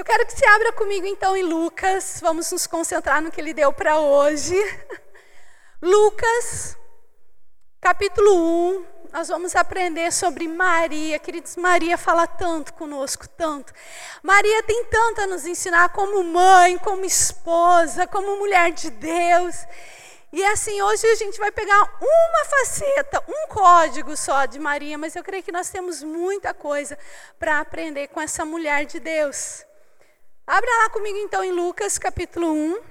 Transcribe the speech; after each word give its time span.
Eu 0.00 0.04
quero 0.04 0.24
que 0.24 0.32
você 0.32 0.46
abra 0.46 0.72
comigo 0.72 1.06
então 1.06 1.36
em 1.36 1.42
Lucas, 1.42 2.20
vamos 2.22 2.50
nos 2.50 2.66
concentrar 2.66 3.20
no 3.20 3.30
que 3.30 3.38
ele 3.38 3.52
deu 3.52 3.70
para 3.70 3.98
hoje. 3.98 4.56
Lucas, 5.82 6.74
capítulo 7.82 8.34
1, 8.78 8.86
nós 9.12 9.28
vamos 9.28 9.54
aprender 9.54 10.10
sobre 10.10 10.48
Maria. 10.48 11.18
Queridos, 11.18 11.54
Maria 11.56 11.98
fala 11.98 12.26
tanto 12.26 12.72
conosco, 12.72 13.28
tanto. 13.28 13.74
Maria 14.22 14.62
tem 14.62 14.86
tanto 14.86 15.20
a 15.20 15.26
nos 15.26 15.44
ensinar 15.44 15.90
como 15.90 16.24
mãe, 16.24 16.78
como 16.78 17.04
esposa, 17.04 18.06
como 18.06 18.38
mulher 18.38 18.72
de 18.72 18.88
Deus. 18.88 19.54
E 20.32 20.42
assim, 20.46 20.80
hoje 20.80 21.06
a 21.08 21.14
gente 21.14 21.38
vai 21.38 21.52
pegar 21.52 21.78
uma 22.00 22.44
faceta, 22.46 23.22
um 23.28 23.48
código 23.48 24.16
só 24.16 24.46
de 24.46 24.58
Maria, 24.58 24.96
mas 24.96 25.14
eu 25.14 25.22
creio 25.22 25.42
que 25.42 25.52
nós 25.52 25.68
temos 25.68 26.02
muita 26.02 26.54
coisa 26.54 26.96
para 27.38 27.60
aprender 27.60 28.08
com 28.08 28.18
essa 28.18 28.46
mulher 28.46 28.86
de 28.86 28.98
Deus. 28.98 29.68
Abra 30.52 30.68
lá 30.78 30.90
comigo 30.90 31.16
então 31.18 31.44
em 31.44 31.52
Lucas 31.52 31.96
capítulo 31.96 32.52
1. 32.52 32.82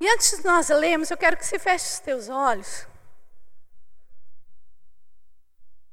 E 0.00 0.08
antes 0.08 0.38
de 0.38 0.44
nós 0.46 0.70
lermos, 0.70 1.10
eu 1.10 1.16
quero 1.18 1.36
que 1.36 1.44
você 1.44 1.58
feche 1.58 1.92
os 1.92 2.00
teus 2.00 2.30
olhos. 2.30 2.86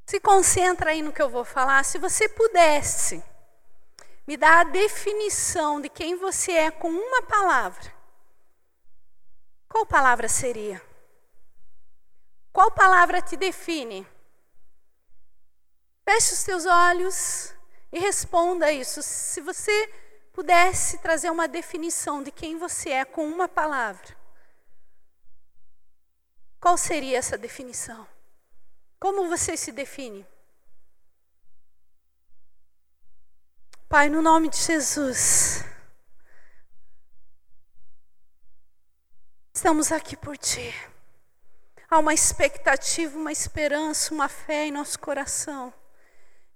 Se 0.05 0.21
concentra 0.21 0.91
aí 0.91 1.01
no 1.01 1.11
que 1.11 1.21
eu 1.21 1.29
vou 1.29 1.43
falar. 1.43 1.83
Se 1.83 1.97
você 1.97 2.29
pudesse 2.29 3.21
me 4.25 4.37
dar 4.37 4.61
a 4.61 4.69
definição 4.71 5.81
de 5.81 5.89
quem 5.89 6.15
você 6.15 6.53
é 6.53 6.71
com 6.71 6.89
uma 6.89 7.23
palavra, 7.23 7.93
qual 9.67 9.85
palavra 9.85 10.29
seria? 10.29 10.81
Qual 12.53 12.71
palavra 12.71 13.21
te 13.21 13.35
define? 13.35 14.07
Feche 16.11 16.33
os 16.33 16.41
teus 16.41 16.65
olhos 16.65 17.53
e 17.91 17.99
responda 17.99 18.71
isso. 18.71 18.99
Se 19.03 19.39
você 19.41 19.93
pudesse 20.33 20.97
trazer 20.97 21.29
uma 21.29 21.47
definição 21.47 22.23
de 22.23 22.31
quem 22.31 22.57
você 22.57 22.89
é 22.89 23.05
com 23.05 23.27
uma 23.27 23.47
palavra, 23.47 24.17
qual 26.59 26.75
seria 26.79 27.19
essa 27.19 27.37
definição? 27.37 28.07
Como 28.99 29.29
você 29.29 29.55
se 29.55 29.71
define? 29.71 30.25
Pai, 33.87 34.09
no 34.09 34.23
nome 34.23 34.49
de 34.49 34.57
Jesus, 34.57 35.63
estamos 39.53 39.91
aqui 39.91 40.17
por 40.17 40.35
Ti. 40.35 40.73
Há 41.87 41.99
uma 41.99 42.15
expectativa, 42.15 43.15
uma 43.15 43.31
esperança, 43.31 44.11
uma 44.11 44.27
fé 44.27 44.65
em 44.65 44.71
nosso 44.71 44.97
coração 44.97 45.71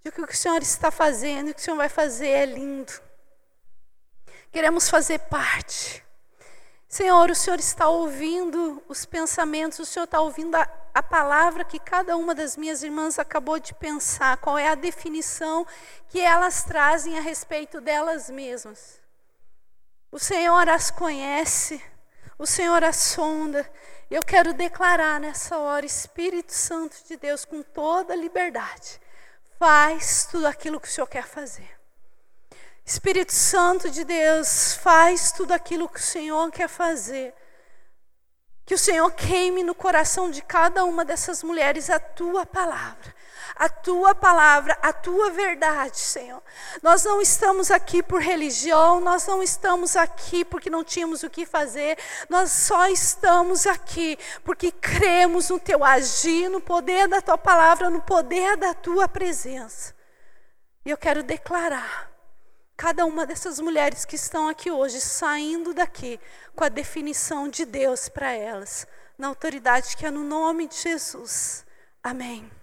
de 0.04 0.12
que 0.12 0.22
o 0.22 0.28
que 0.28 0.34
o 0.34 0.38
Senhor 0.38 0.62
está 0.62 0.92
fazendo, 0.92 1.50
o 1.50 1.54
que 1.54 1.62
o 1.62 1.64
Senhor 1.64 1.78
vai 1.78 1.90
fazer 1.90 2.30
é 2.30 2.46
lindo. 2.46 2.94
Queremos 4.52 4.90
fazer 4.90 5.20
parte. 5.20 6.04
Senhor, 6.94 7.32
o 7.32 7.36
Senhor 7.36 7.60
está 7.60 7.88
ouvindo 7.88 8.84
os 8.88 9.04
pensamentos, 9.04 9.80
o 9.80 9.86
Senhor 9.86 10.04
está 10.04 10.20
ouvindo 10.20 10.54
a, 10.54 10.70
a, 10.94 11.02
palavra 11.02 11.66
que 11.66 11.80
cada 11.80 12.16
uma 12.16 12.36
das 12.36 12.56
minhas 12.56 12.84
irmãs 12.84 13.18
acabou 13.18 13.58
de 13.58 13.74
pensar, 13.74 14.38
qual 14.38 14.60
é 14.60 14.68
a 14.68 14.76
definição 14.76 15.66
que 16.08 16.22
elas 16.22 16.64
trazem 16.64 17.18
a 17.18 17.22
respeito 17.22 17.82
delas 17.82 18.30
mesmas. 18.30 19.02
O 20.12 20.20
Senhor 20.20 20.70
as 20.70 20.92
conhece, 20.92 21.84
o 22.38 22.46
Senhor 22.46 22.84
as 22.84 22.98
sonda. 22.98 23.68
Eu 24.12 24.22
quero 24.22 24.54
declarar 24.54 25.20
nessa 25.20 25.58
hora, 25.58 25.88
Espírito 25.88 26.54
Santo 26.54 26.96
de 27.08 27.18
Deus, 27.18 27.44
com 27.44 27.64
toda 27.64 28.16
liberdade, 28.16 29.02
faz 29.64 30.28
tudo 30.30 30.46
aquilo 30.46 30.78
que 30.78 30.90
o 30.90 30.92
Senhor 30.92 31.08
quer 31.08 31.26
fazer. 31.26 31.70
Espírito 32.84 33.32
Santo 33.32 33.90
de 33.90 34.04
Deus, 34.04 34.74
faz 34.74 35.32
tudo 35.32 35.54
aquilo 35.54 35.88
que 35.88 36.02
o 36.02 36.04
Senhor 36.04 36.52
quer 36.52 36.68
fazer. 36.68 37.34
Que 38.66 38.74
o 38.74 38.78
Senhor 38.78 39.10
queime 39.14 39.64
no 39.64 39.74
coração 39.74 40.30
de 40.30 40.42
cada 40.42 40.84
uma 40.84 41.06
dessas 41.06 41.42
mulheres 41.44 41.90
a 41.90 41.98
tua 41.98 42.46
palavra, 42.46 43.16
a 43.56 43.70
tua 43.70 44.16
palavra, 44.16 44.78
a 44.82 44.92
tua 44.92 45.30
verdade, 45.32 45.98
Senhor. 45.98 46.42
Nós 46.82 47.04
não 47.04 47.22
estamos 47.22 47.70
aqui 47.72 48.02
por 48.02 48.22
religião, 48.22 49.00
nós 49.00 49.28
não 49.28 49.44
estamos 49.44 49.96
aqui 49.96 50.44
porque 50.44 50.70
não 50.70 50.84
tínhamos 50.84 51.24
o 51.24 51.30
que 51.30 51.46
fazer, 51.46 51.98
nós 52.30 52.52
só 52.52 52.88
estamos 52.88 53.68
aqui 53.68 54.18
porque 54.44 54.72
cremos 54.72 55.50
no 55.50 55.60
teu 55.60 55.84
agir, 55.84 56.50
no 56.50 56.62
poder 56.62 57.08
da 57.08 57.22
tua 57.22 57.38
palavra, 57.38 57.90
no 57.90 58.02
poder 58.02 58.58
da 58.58 58.74
tua 58.74 59.08
presença. 59.08 59.96
E 60.86 60.90
eu 60.90 60.98
quero 60.98 61.24
declarar 61.24 62.12
cada 62.76 63.06
uma 63.06 63.26
dessas 63.26 63.60
mulheres 63.60 64.04
que 64.04 64.16
estão 64.16 64.50
aqui 64.50 64.72
hoje, 64.72 65.00
saindo 65.00 65.74
daqui 65.74 66.20
com 66.56 66.64
a 66.64 66.70
definição 66.70 67.48
de 67.48 67.66
Deus 67.66 68.10
para 68.10 68.32
elas, 68.32 68.88
na 69.18 69.28
autoridade 69.28 69.96
que 69.96 70.06
é 70.06 70.12
no 70.12 70.24
nome 70.24 70.68
de 70.68 70.76
Jesus. 70.76 71.66
Amém. 72.04 72.63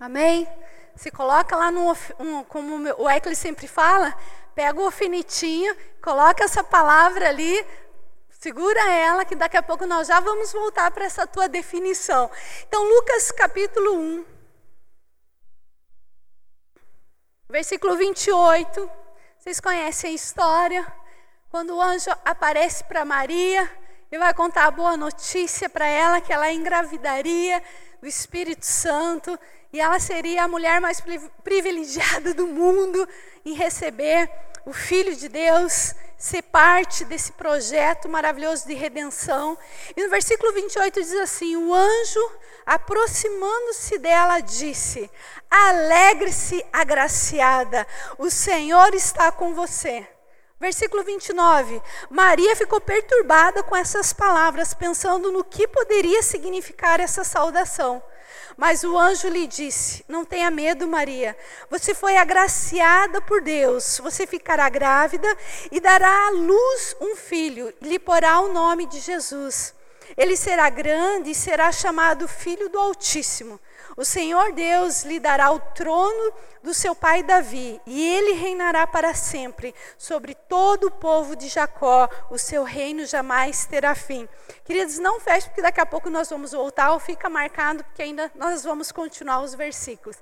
Amém? 0.00 0.46
Se 0.94 1.10
coloca 1.10 1.56
lá 1.56 1.70
no, 1.72 1.92
um, 2.20 2.44
como 2.44 2.76
o 2.98 3.10
Eccle 3.10 3.34
sempre 3.34 3.66
fala, 3.66 4.16
pega 4.54 4.80
o 4.80 4.84
alfinetinho, 4.84 5.76
coloca 6.00 6.44
essa 6.44 6.62
palavra 6.62 7.28
ali, 7.28 7.66
segura 8.30 8.80
ela, 8.90 9.24
que 9.24 9.34
daqui 9.34 9.56
a 9.56 9.62
pouco 9.62 9.86
nós 9.86 10.06
já 10.06 10.20
vamos 10.20 10.52
voltar 10.52 10.90
para 10.92 11.04
essa 11.04 11.26
tua 11.26 11.48
definição. 11.48 12.30
Então, 12.66 12.82
Lucas 12.84 13.32
capítulo 13.32 13.96
1, 13.96 14.24
versículo 17.48 17.96
28. 17.96 18.90
Vocês 19.38 19.58
conhecem 19.60 20.10
a 20.10 20.14
história? 20.14 20.86
Quando 21.50 21.74
o 21.74 21.80
anjo 21.80 22.10
aparece 22.24 22.84
para 22.84 23.04
Maria 23.04 23.68
e 24.12 24.18
vai 24.18 24.32
contar 24.32 24.66
a 24.66 24.70
boa 24.70 24.96
notícia 24.96 25.68
para 25.68 25.86
ela 25.86 26.20
que 26.20 26.32
ela 26.32 26.52
engravidaria 26.52 27.62
do 28.00 28.06
Espírito 28.06 28.64
Santo 28.64 29.38
e 29.72 29.80
ela 29.80 29.98
seria 30.00 30.44
a 30.44 30.48
mulher 30.48 30.80
mais 30.80 31.02
privilegiada 31.44 32.32
do 32.32 32.46
mundo 32.46 33.06
em 33.44 33.54
receber 33.54 34.30
o 34.64 34.72
Filho 34.72 35.14
de 35.16 35.28
Deus, 35.28 35.94
ser 36.18 36.42
parte 36.42 37.04
desse 37.04 37.32
projeto 37.32 38.08
maravilhoso 38.08 38.66
de 38.66 38.74
redenção. 38.74 39.56
E 39.96 40.02
no 40.02 40.10
versículo 40.10 40.52
28 40.52 41.00
diz 41.00 41.14
assim: 41.14 41.56
O 41.56 41.72
anjo, 41.72 42.32
aproximando-se 42.66 43.98
dela, 43.98 44.40
disse: 44.40 45.10
Alegre-se, 45.50 46.64
agraciada, 46.72 47.86
o 48.18 48.30
Senhor 48.30 48.94
está 48.94 49.30
com 49.30 49.54
você. 49.54 50.06
Versículo 50.60 51.04
29. 51.04 51.80
Maria 52.10 52.56
ficou 52.56 52.80
perturbada 52.80 53.62
com 53.62 53.76
essas 53.76 54.12
palavras, 54.12 54.74
pensando 54.74 55.30
no 55.30 55.44
que 55.44 55.68
poderia 55.68 56.22
significar 56.22 56.98
essa 57.00 57.22
saudação. 57.22 58.02
Mas 58.58 58.82
o 58.82 58.98
anjo 58.98 59.28
lhe 59.28 59.46
disse: 59.46 60.04
Não 60.08 60.24
tenha 60.24 60.50
medo, 60.50 60.88
Maria. 60.88 61.38
Você 61.70 61.94
foi 61.94 62.16
agraciada 62.16 63.20
por 63.20 63.40
Deus. 63.40 64.00
Você 64.02 64.26
ficará 64.26 64.68
grávida 64.68 65.28
e 65.70 65.78
dará 65.78 66.26
à 66.26 66.30
luz 66.30 66.96
um 67.00 67.14
filho, 67.14 67.72
e 67.80 67.88
lhe 67.88 68.00
porá 68.00 68.40
o 68.40 68.52
nome 68.52 68.86
de 68.86 68.98
Jesus. 68.98 69.72
Ele 70.16 70.36
será 70.36 70.68
grande 70.68 71.30
e 71.30 71.36
será 71.36 71.70
chamado 71.70 72.26
Filho 72.26 72.68
do 72.68 72.80
Altíssimo. 72.80 73.60
O 73.98 74.04
Senhor 74.04 74.52
Deus 74.52 75.02
lhe 75.02 75.18
dará 75.18 75.50
o 75.50 75.58
trono 75.58 76.32
do 76.62 76.72
seu 76.72 76.94
pai 76.94 77.20
Davi, 77.20 77.80
e 77.84 78.08
ele 78.08 78.34
reinará 78.34 78.86
para 78.86 79.12
sempre 79.12 79.74
sobre 79.98 80.36
todo 80.36 80.84
o 80.84 80.90
povo 80.92 81.34
de 81.34 81.48
Jacó. 81.48 82.08
O 82.30 82.38
seu 82.38 82.62
reino 82.62 83.04
jamais 83.04 83.66
terá 83.66 83.96
fim. 83.96 84.28
Queridos, 84.64 85.00
não 85.00 85.18
feche, 85.18 85.48
porque 85.48 85.60
daqui 85.60 85.80
a 85.80 85.84
pouco 85.84 86.08
nós 86.08 86.30
vamos 86.30 86.52
voltar, 86.52 86.92
ou 86.92 87.00
fica 87.00 87.28
marcado, 87.28 87.82
porque 87.82 88.02
ainda 88.02 88.30
nós 88.36 88.62
vamos 88.62 88.92
continuar 88.92 89.40
os 89.40 89.52
versículos. 89.56 90.16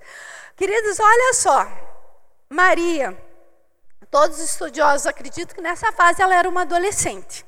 Queridos, 0.56 0.98
olha 0.98 1.34
só. 1.34 1.68
Maria, 2.48 3.14
todos 4.10 4.38
os 4.38 4.52
estudiosos 4.52 5.06
acreditam 5.06 5.54
que 5.54 5.60
nessa 5.60 5.92
fase 5.92 6.22
ela 6.22 6.34
era 6.34 6.48
uma 6.48 6.62
adolescente. 6.62 7.44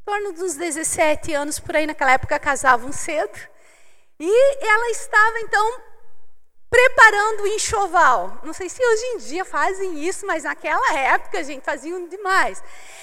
Em 0.00 0.04
torno 0.04 0.32
dos 0.32 0.56
17 0.56 1.32
anos, 1.32 1.60
por 1.60 1.76
aí 1.76 1.86
naquela 1.86 2.10
época 2.10 2.40
casavam 2.40 2.90
cedo. 2.90 3.53
E 4.18 4.66
ela 4.66 4.90
estava 4.90 5.40
então 5.40 5.82
preparando 6.74 7.44
o 7.44 7.46
enxoval. 7.46 8.40
Não 8.42 8.52
sei 8.52 8.68
se 8.68 8.84
hoje 8.84 9.04
em 9.06 9.18
dia 9.18 9.44
fazem 9.44 10.04
isso, 10.04 10.26
mas 10.26 10.42
naquela 10.42 10.92
época, 10.98 11.44
gente, 11.44 11.64
faziam 11.64 12.08
demais. 12.08 12.62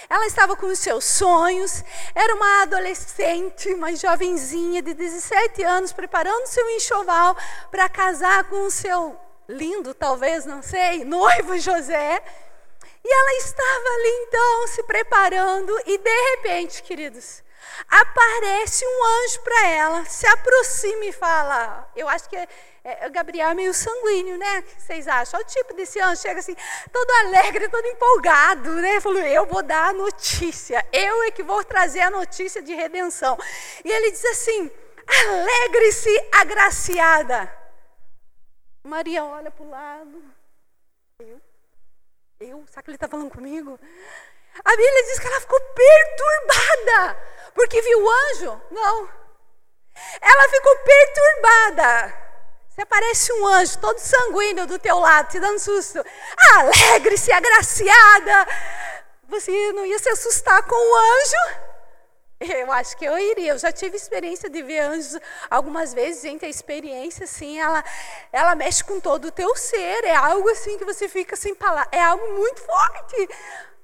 Ela 0.10 0.25
estava 0.25 0.58
com 0.58 0.66
os 0.66 0.80
seus 0.80 1.06
sonhos, 1.06 1.81
era 2.13 2.36
uma 2.36 2.63
adolescente, 2.63 3.74
uma 3.74 3.96
jovenzinha 3.96 4.81
de 4.81 4.94
17 4.94 5.63
anos, 5.63 5.94
preparando 5.94 6.48
seu 6.48 6.69
enxoval 6.72 7.36
para 7.69 7.88
casar 7.88 8.44
com 8.46 8.63
o 8.63 8.72
seu 8.72 9.18
lindo, 9.48 9.94
talvez, 9.94 10.46
não 10.46 10.62
sei, 10.62 11.06
noivo 11.06 11.58
José. 11.58 12.22
E 13.04 13.10
ela 13.10 13.34
estava 13.38 13.90
ali 13.96 14.28
então 14.28 14.68
se 14.68 14.84
preparando, 14.84 15.74
e 15.86 15.98
de 15.98 16.36
repente, 16.36 16.84
queridos, 16.84 17.42
aparece 17.88 18.86
um 18.86 19.06
anjo 19.06 19.42
para 19.42 19.68
ela, 19.68 20.06
se 20.06 20.28
aproxima 20.28 21.06
e 21.06 21.12
fala. 21.12 21.89
Eu 21.95 22.07
acho 22.07 22.30
que 22.30 22.38
É, 22.83 23.07
Gabriel 23.10 23.50
é 23.50 23.54
meio 23.54 23.74
sanguíneo, 23.75 24.39
né? 24.39 24.60
O 24.60 24.63
que 24.63 24.81
vocês 24.81 25.07
acham? 25.07 25.39
Olha 25.39 25.45
o 25.45 25.51
tipo 25.51 25.72
desse 25.75 26.00
anjo, 26.00 26.19
chega 26.19 26.39
assim, 26.39 26.56
todo 26.92 27.12
alegre, 27.12 27.69
todo 27.69 27.86
empolgado, 27.86 28.74
né? 28.81 29.00
Falou, 29.00 29.22
eu 29.22 29.45
vou 29.45 29.62
dar 29.62 29.89
a 29.89 29.94
notícia, 29.94 30.83
eu 30.92 31.24
é 31.24 31.30
que 31.30 31.44
vou 31.44 31.63
trazer 31.63 32.01
a 32.01 32.10
notícia 32.10 32.60
de 32.60 32.74
redenção. 32.74 33.38
E 33.86 33.92
ele 33.92 34.10
diz 34.10 34.25
assim: 34.25 34.72
alegre-se, 35.27 36.30
agraciada. 36.31 37.56
Maria 38.84 39.24
olha 39.25 39.51
para 39.51 39.63
o 39.63 39.69
lado. 39.69 40.24
Eu? 41.19 41.39
Eu? 42.39 42.66
Sabe 42.72 42.86
que 42.86 42.89
ele 42.89 42.95
está 42.95 43.07
falando 43.07 43.30
comigo? 43.30 43.80
A 44.66 44.69
Bíblia 44.72 45.04
diz 45.04 45.19
que 45.19 45.27
ela 45.27 45.39
ficou 45.39 45.60
perturbada, 45.62 47.18
porque 47.53 47.81
viu 47.81 48.03
o 48.03 48.09
anjo? 48.09 48.62
Não. 48.71 49.09
Ela 50.21 50.50
ficou 50.50 50.75
perturbada. 50.77 52.21
Se 52.69 52.81
aparece 52.81 53.33
um 53.33 53.48
anjo 53.48 53.77
todo 53.80 54.00
sanguíneo 54.00 54.65
do 54.65 54.80
teu 54.80 54.98
lado, 54.98 55.30
te 55.30 55.39
dando 55.39 55.59
susto, 55.59 56.03
alegre-se, 56.56 57.31
agraciada. 57.31 58.48
Você 59.27 59.71
não 59.74 59.86
ia 59.86 60.00
se 60.00 60.09
assustar 60.09 60.63
com 60.63 60.75
o 60.75 60.95
anjo? 60.95 61.71
Eu 62.42 62.71
acho 62.71 62.98
que 62.98 63.06
eu 63.06 63.18
iria. 63.19 63.51
Eu 63.51 63.59
já 63.59 63.71
tive 63.71 63.95
experiência 63.95 64.50
de 64.50 64.63
ver 64.63 64.80
anjos 64.80 65.19
algumas 65.50 65.94
vezes. 65.94 66.24
Gente, 66.24 66.44
a 66.44 66.50
experiência, 66.50 67.25
assim, 67.25 67.59
ela, 67.59 67.83
ela 68.31 68.56
mexe 68.56 68.83
com 68.83 69.00
todo 69.00 69.27
o 69.27 69.31
teu 69.31 69.56
ser. 69.56 70.03
É 70.03 70.15
algo 70.15 70.50
assim 70.50 70.77
que 70.77 70.83
você 70.83 71.07
fica 71.07 71.36
sem 71.36 71.53
palavras. 71.53 71.89
É 71.92 72.01
algo 72.01 72.33
muito 72.33 72.62
forte. 72.62 73.30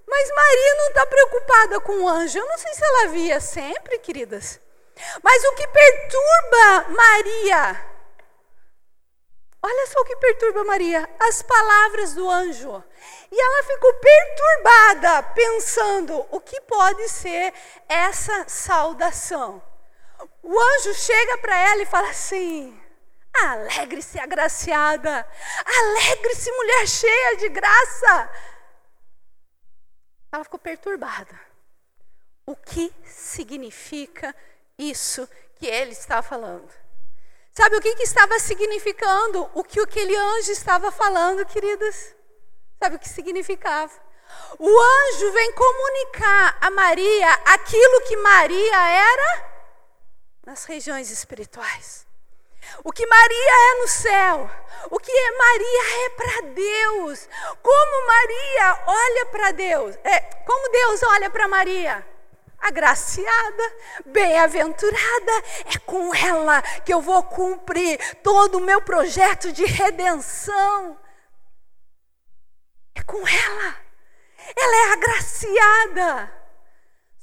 Mas 0.08 0.30
Maria 0.30 0.76
não 0.76 0.88
está 0.88 1.06
preocupada 1.06 1.80
com 1.82 2.04
o 2.04 2.08
anjo. 2.08 2.40
Eu 2.40 2.48
não 2.48 2.58
sei 2.58 2.74
se 2.74 2.84
ela 2.84 3.08
via 3.10 3.40
sempre, 3.40 4.00
queridas. 4.00 4.60
Mas 5.22 5.44
o 5.44 5.54
que 5.54 5.68
perturba 5.68 6.86
Maria 6.90 7.98
Olha 9.62 9.88
só 9.88 10.00
o 10.00 10.06
que 10.06 10.16
perturba 10.16 10.64
Maria, 10.64 11.10
as 11.20 11.42
palavras 11.42 12.14
do 12.14 12.30
anjo. 12.30 12.84
E 13.32 13.42
ela 13.42 13.64
ficou 13.64 13.94
perturbada, 13.96 15.24
pensando 15.24 16.26
o 16.32 16.40
que 16.40 16.62
pode 16.62 17.10
ser 17.10 17.54
essa 17.90 18.48
saudação. 18.48 19.62
O 20.42 20.58
anjo 20.58 20.94
chega 20.94 21.38
para 21.40 21.58
ela 21.58 21.82
e 21.82 21.86
fala 21.86 22.10
assim: 22.10 22.80
Alegre-se, 23.44 24.20
agraciada, 24.20 25.28
alegre-se, 25.66 26.52
mulher 26.52 26.88
cheia 26.88 27.38
de 27.38 27.50
graça. 27.50 28.30
Ela 30.38 30.44
ficou 30.44 30.60
perturbada. 30.60 31.42
O 32.46 32.56
que 32.56 32.94
significa 33.04 34.36
isso 34.78 35.28
que 35.56 35.66
ele 35.66 35.94
está 35.94 36.22
falando? 36.22 36.72
Sabe 37.52 37.76
o 37.76 37.82
que, 37.82 37.96
que 37.96 38.04
estava 38.04 38.38
significando? 38.38 39.50
O 39.56 39.64
que 39.64 39.80
aquele 39.80 40.16
anjo 40.16 40.52
estava 40.52 40.92
falando, 40.92 41.44
queridas? 41.48 42.16
Sabe 42.80 42.98
o 42.98 43.00
que 43.00 43.10
significava? 43.10 43.92
O 44.60 44.70
anjo 44.70 45.32
vem 45.32 45.52
comunicar 45.54 46.56
a 46.62 46.70
Maria 46.70 47.34
aquilo 47.46 48.02
que 48.08 48.16
Maria 48.18 48.90
era 48.90 49.52
nas 50.46 50.66
regiões 50.66 51.10
espirituais. 51.10 52.06
O 52.84 52.92
que 52.92 53.06
Maria 53.06 53.52
é 53.52 53.82
no 53.82 53.88
céu, 53.88 54.50
o 54.90 55.00
que 55.00 55.12
é 55.12 55.32
Maria 55.38 56.06
é 56.06 56.10
para 56.10 56.42
Deus. 56.54 57.30
Como 57.62 58.08
Maria 58.08 58.84
olha 58.88 59.26
para 59.28 59.52
Deus, 59.52 59.96
é, 60.04 60.20
como 60.46 60.72
Deus 60.72 61.04
olha 61.04 61.30
para 61.30 61.48
Maria 61.48 62.06
agraciada, 62.60 63.76
bem-aventurada, 64.06 65.32
é 65.74 65.78
com 65.86 66.14
ela 66.14 66.62
que 66.84 66.94
eu 66.94 67.02
vou 67.02 67.24
cumprir 67.24 68.00
todo 68.22 68.58
o 68.58 68.62
meu 68.62 68.82
projeto 68.82 69.52
de 69.52 69.66
redenção. 69.66 70.98
É 72.96 73.04
com 73.04 73.26
ela. 73.28 73.76
Ela 74.56 74.76
é 74.76 74.94
agraciada. 74.94 76.34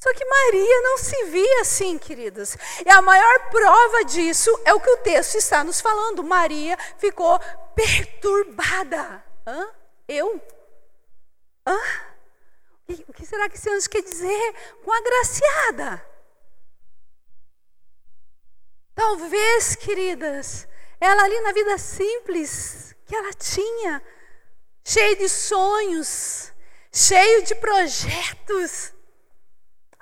Só 0.04 0.12
que 0.12 0.22
Maria 0.22 0.82
não 0.82 0.98
se 0.98 1.24
via 1.30 1.60
assim, 1.62 1.96
queridas. 1.96 2.58
E 2.84 2.90
a 2.90 3.00
maior 3.00 3.48
prova 3.48 4.04
disso 4.04 4.50
é 4.66 4.74
o 4.74 4.78
que 4.78 4.90
o 4.90 4.98
texto 4.98 5.36
está 5.36 5.64
nos 5.64 5.80
falando. 5.80 6.22
Maria 6.22 6.76
ficou 6.98 7.40
perturbada. 7.74 9.24
Hã? 9.46 9.66
Eu? 10.06 10.38
Hã? 11.66 11.78
O 13.08 13.14
que 13.14 13.24
será 13.24 13.48
que 13.48 13.56
esse 13.56 13.70
anjo 13.70 13.88
quer 13.88 14.02
dizer 14.02 14.54
com 14.84 14.92
agraciada? 14.92 16.06
Talvez, 18.94 19.74
queridas, 19.74 20.68
ela 21.00 21.22
ali 21.22 21.40
na 21.40 21.52
vida 21.52 21.78
simples 21.78 22.94
que 23.06 23.16
ela 23.16 23.32
tinha, 23.32 24.02
cheia 24.84 25.16
de 25.16 25.30
sonhos, 25.30 26.52
cheio 26.92 27.42
de 27.44 27.54
projetos, 27.54 28.92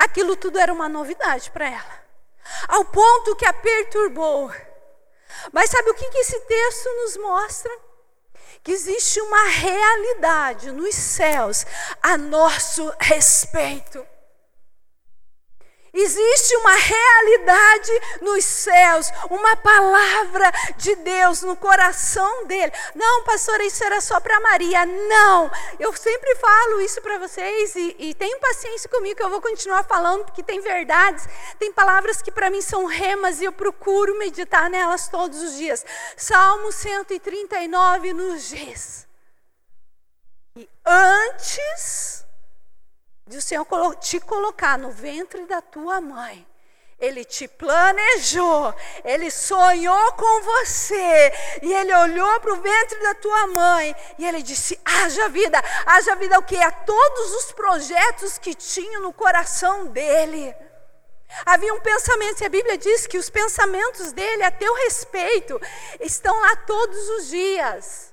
aquilo 0.05 0.37
tudo 0.37 0.59
era 0.59 0.73
uma 0.73 0.89
novidade 0.89 1.51
para 1.51 1.69
ela, 1.69 2.05
ao 2.69 2.85
ponto 2.85 3.37
que 3.37 3.47
a 3.47 3.53
perturbou. 3.53 4.53
Mas 5.53 5.71
sabe 5.71 5.91
o 5.91 5.95
que, 5.95 6.11
que 6.11 6.19
esse 6.19 6.39
texto 6.41 6.89
nos 6.97 7.17
mostra? 7.17 7.73
que 8.63 8.71
existe 8.71 9.21
uma 9.21 9.49
realidade 9.49 10.71
nos 10.71 10.95
céus 10.95 11.67
a 12.01 12.17
nosso 12.17 12.93
respeito. 13.01 14.07
Existe 15.95 16.57
uma 16.57 16.73
realidade 16.73 18.01
nos 18.23 18.43
céus, 18.47 19.13
uma 19.29 19.55
palavra 19.57 20.51
de 20.79 20.97
Deus 20.97 21.43
no 21.43 21.55
coração 21.55 22.47
dele. 22.47 22.73
Não, 22.95 23.23
pastora, 23.25 23.63
isso 23.63 23.85
era 23.85 24.01
só 24.01 24.19
para 24.19 24.41
Maria. 24.41 24.87
Não, 24.87 25.51
eu 25.79 25.93
sempre 25.93 26.35
falo 26.37 26.81
isso 26.81 27.03
para 27.03 27.19
vocês 27.19 27.77
e, 27.77 27.95
e 27.99 28.15
tenham 28.15 28.41
paciência 28.41 28.89
comigo 28.89 29.17
que 29.17 29.23
eu 29.23 29.29
vou 29.29 29.43
continuar 29.43 29.85
falando, 29.85 30.25
porque 30.25 30.43
tem 30.43 30.63
verdades, 30.63 31.29
tem 31.59 31.71
palavras 31.71 32.23
que 32.23 32.31
para 32.31 32.49
mim 32.49 32.63
são 32.63 32.87
remas 32.87 33.43
e 33.43 33.45
eu 33.45 33.53
procuro 33.53 34.19
meditar 34.19 34.71
nelas 34.71 35.09
todos 35.09 35.43
os 35.43 35.59
dias. 35.59 35.85
Salmo 36.17 36.73
139 36.73 38.15
nos 38.15 38.49
diz. 38.49 39.07
E 40.57 40.67
antes 40.87 42.25
de 43.27 43.37
o 43.37 43.43
Senhor 43.43 43.67
te 44.01 44.21
colocar 44.21 44.79
no 44.79 44.91
ventre 44.91 45.47
da 45.47 45.61
tua 45.61 46.01
mãe, 46.01 46.47
ele 46.99 47.25
te 47.25 47.49
planejou, 47.49 48.73
ele 49.05 49.29
sonhou 49.29 50.13
com 50.13 50.43
você, 50.43 51.33
e 51.61 51.73
ele 51.73 51.93
olhou 51.95 52.41
para 52.41 52.53
o 52.53 52.61
ventre 52.61 52.99
da 53.01 53.15
tua 53.15 53.47
mãe, 53.49 53.97
e 54.19 54.25
ele 54.25 54.41
disse: 54.41 54.79
haja 54.85 55.29
vida, 55.29 55.61
haja 55.85 56.15
vida 56.15 56.39
o 56.39 56.43
que? 56.45 56.57
A 56.57 56.71
todos 56.71 57.35
os 57.35 57.53
projetos 57.53 58.39
que 58.39 58.55
tinha 58.55 59.01
no 59.01 59.13
coração 59.13 59.87
dele. 59.87 60.55
Havia 61.45 61.75
um 61.75 61.81
pensamento, 61.81 62.43
e 62.43 62.47
a 62.47 62.51
Bíblia 62.51 62.79
diz 62.79 63.07
que 63.07 63.19
os 63.19 63.31
pensamentos 63.31 64.13
dele 64.13 64.45
a 64.45 64.51
teu 64.51 64.73
respeito 64.85 65.61
estão 65.99 66.39
lá 66.39 66.55
todos 66.57 67.09
os 67.11 67.29
dias. 67.29 68.12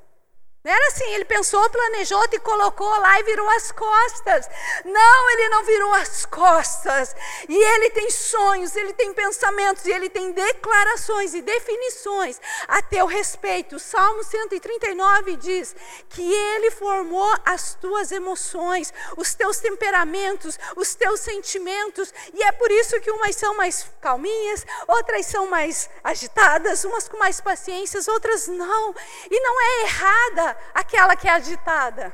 Era 0.70 0.88
assim, 0.90 1.16
ele 1.16 1.26
pensou, 1.26 1.68
planejou, 1.68 2.28
te 2.28 2.38
colocou 2.38 2.88
lá 3.00 3.20
e 3.20 3.24
virou 3.24 3.50
as 3.50 3.72
costas. 3.72 4.48
Não, 4.86 5.32
ele 5.32 5.50
não 5.50 5.64
virou 5.64 5.92
as 5.96 6.28
costas. 6.28 7.16
E 7.48 7.56
ele 7.56 7.90
tem 7.90 8.12
sonhos, 8.12 8.76
ele 8.76 8.94
tem 8.94 9.12
pensamentos, 9.12 9.84
e 9.88 9.92
ele 9.92 10.12
tem 10.12 10.32
declarações 10.32 11.34
e 11.34 11.42
definições 11.42 12.40
a 12.68 12.84
teu 12.84 13.08
respeito. 13.08 13.78
O 13.78 13.80
Salmo 13.80 14.24
139 14.24 15.38
diz 15.38 15.76
que 16.08 16.32
ele 16.32 16.70
formou 16.70 17.36
as 17.44 17.74
tuas 17.74 18.12
emoções, 18.12 18.94
os 19.18 19.34
teus 19.34 19.58
temperamentos, 19.58 20.60
os 20.76 20.94
teus 20.94 21.20
sentimentos. 21.20 22.14
E 22.32 22.44
é 22.44 22.52
por 22.52 22.70
isso 22.70 23.02
que 23.02 23.10
umas 23.10 23.36
são 23.36 23.58
mais 23.58 23.88
calminhas, 24.00 24.68
outras 24.88 25.26
são 25.26 25.48
mais 25.48 25.90
agitadas, 26.04 26.84
umas 26.84 27.10
com 27.10 27.18
mais 27.18 27.42
paciência, 27.42 28.00
outras 28.12 28.48
não. 28.48 28.94
E 29.32 29.40
não 29.40 29.62
é 29.62 29.82
errada 29.82 30.59
aquela 30.74 31.16
que 31.16 31.28
é 31.28 31.32
agitada. 31.32 32.14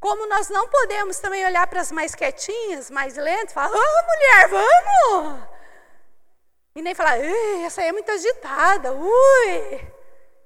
Como 0.00 0.26
nós 0.28 0.48
não 0.48 0.68
podemos 0.68 1.18
também 1.18 1.44
olhar 1.44 1.66
para 1.66 1.80
as 1.80 1.90
mais 1.90 2.14
quietinhas, 2.14 2.90
mais 2.90 3.16
lentas, 3.16 3.52
falar, 3.52 3.70
oh, 3.70 4.06
mulher, 4.06 4.48
vamos! 4.48 5.48
E 6.74 6.82
nem 6.82 6.94
falar, 6.94 7.18
essa 7.64 7.80
aí 7.80 7.88
é 7.88 7.92
muito 7.92 8.10
agitada, 8.10 8.92
ui! 8.92 9.92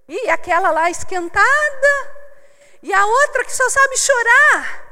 E 0.08 0.30
aquela 0.30 0.70
lá 0.70 0.90
esquentada, 0.90 2.12
e 2.82 2.92
a 2.92 3.04
outra 3.04 3.44
que 3.44 3.52
só 3.52 3.68
sabe 3.68 3.96
chorar. 3.98 4.84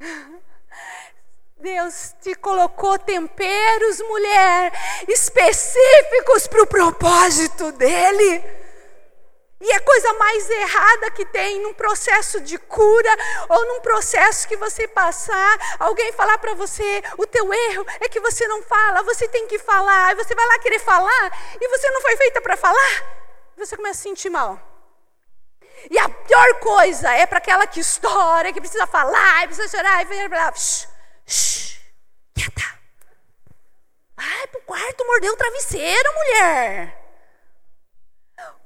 Deus 1.58 2.14
te 2.20 2.34
colocou 2.34 2.98
temperos, 2.98 3.98
mulher, 4.00 4.72
específicos 5.08 6.46
para 6.46 6.62
o 6.62 6.66
propósito 6.66 7.72
dEle. 7.72 8.63
E 9.60 9.72
a 9.72 9.80
coisa 9.80 10.12
mais 10.14 10.50
errada 10.50 11.10
que 11.12 11.24
tem 11.24 11.60
num 11.60 11.72
processo 11.72 12.40
de 12.40 12.58
cura 12.58 13.16
ou 13.48 13.66
num 13.66 13.80
processo 13.80 14.46
que 14.48 14.56
você 14.56 14.86
passar, 14.86 15.58
alguém 15.78 16.12
falar 16.12 16.38
para 16.38 16.54
você, 16.54 17.02
o 17.16 17.26
teu 17.26 17.52
erro 17.52 17.86
é 18.00 18.08
que 18.08 18.20
você 18.20 18.46
não 18.48 18.62
fala, 18.62 19.02
você 19.02 19.28
tem 19.28 19.46
que 19.46 19.58
falar, 19.58 20.12
e 20.12 20.16
você 20.16 20.34
vai 20.34 20.46
lá 20.46 20.58
querer 20.58 20.80
falar 20.80 21.56
e 21.60 21.68
você 21.68 21.90
não 21.90 22.02
foi 22.02 22.16
feita 22.16 22.40
para 22.40 22.56
falar. 22.56 23.02
você 23.56 23.76
começa 23.76 24.00
a 24.00 24.02
sentir 24.02 24.28
mal. 24.28 24.60
E 25.90 25.98
a 25.98 26.08
pior 26.08 26.60
coisa 26.60 27.10
é 27.12 27.26
para 27.26 27.38
aquela 27.38 27.66
que 27.66 27.80
estoura, 27.80 28.52
que 28.52 28.60
precisa 28.60 28.86
falar, 28.86 29.46
precisa 29.46 29.68
chorar, 29.68 30.02
e 30.02 30.28
blá, 30.28 30.52
shh, 30.54 30.88
shh, 31.26 31.80
quieta. 32.34 32.62
Vai 34.16 34.46
pro 34.48 34.60
quarto 34.62 35.06
morder 35.06 35.30
o 35.30 35.36
travesseiro, 35.36 36.14
mulher. 36.14 37.03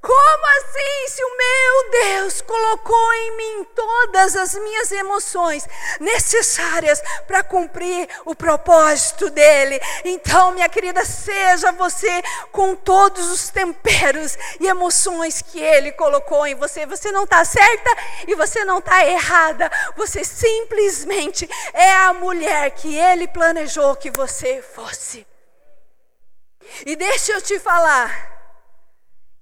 Como 0.00 0.46
assim, 0.58 1.08
se 1.08 1.24
o 1.24 1.36
meu 1.36 1.90
Deus 1.90 2.40
colocou 2.40 3.14
em 3.14 3.36
mim 3.36 3.64
todas 3.74 4.36
as 4.36 4.54
minhas 4.54 4.92
emoções 4.92 5.68
necessárias 5.98 7.02
para 7.26 7.42
cumprir 7.42 8.08
o 8.24 8.32
propósito 8.32 9.28
dele? 9.28 9.80
Então, 10.04 10.52
minha 10.52 10.68
querida, 10.68 11.04
seja 11.04 11.72
você 11.72 12.22
com 12.52 12.76
todos 12.76 13.28
os 13.28 13.48
temperos 13.48 14.38
e 14.60 14.68
emoções 14.68 15.42
que 15.42 15.60
ele 15.60 15.90
colocou 15.90 16.46
em 16.46 16.54
você. 16.54 16.86
Você 16.86 17.10
não 17.10 17.24
está 17.24 17.44
certa 17.44 17.90
e 18.28 18.36
você 18.36 18.64
não 18.64 18.78
está 18.78 19.04
errada. 19.04 19.68
Você 19.96 20.22
simplesmente 20.22 21.48
é 21.72 21.92
a 21.92 22.12
mulher 22.12 22.70
que 22.70 22.96
ele 22.96 23.26
planejou 23.26 23.96
que 23.96 24.12
você 24.12 24.62
fosse. 24.62 25.26
E 26.86 26.94
deixa 26.94 27.32
eu 27.32 27.42
te 27.42 27.58
falar 27.58 28.37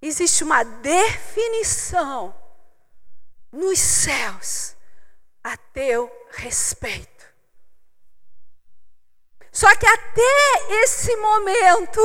existe 0.00 0.44
uma 0.44 0.62
definição 0.62 2.34
nos 3.52 3.78
céus 3.78 4.76
a 5.42 5.56
teu 5.56 6.10
respeito. 6.32 7.26
Só 9.50 9.74
que 9.74 9.86
até 9.86 10.82
esse 10.82 11.16
momento, 11.16 12.00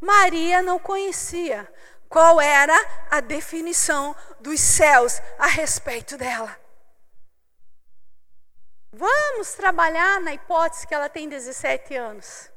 Maria 0.00 0.62
não 0.62 0.78
conhecia 0.78 1.70
qual 2.08 2.40
era 2.40 2.74
a 3.10 3.20
definição 3.20 4.16
dos 4.40 4.60
céus 4.60 5.20
a 5.38 5.46
respeito 5.46 6.16
dela. 6.16 6.58
Vamos 8.90 9.52
trabalhar 9.52 10.20
na 10.22 10.32
hipótese 10.32 10.86
que 10.86 10.94
ela 10.94 11.10
tem 11.10 11.28
17 11.28 11.94
anos. 11.94 12.50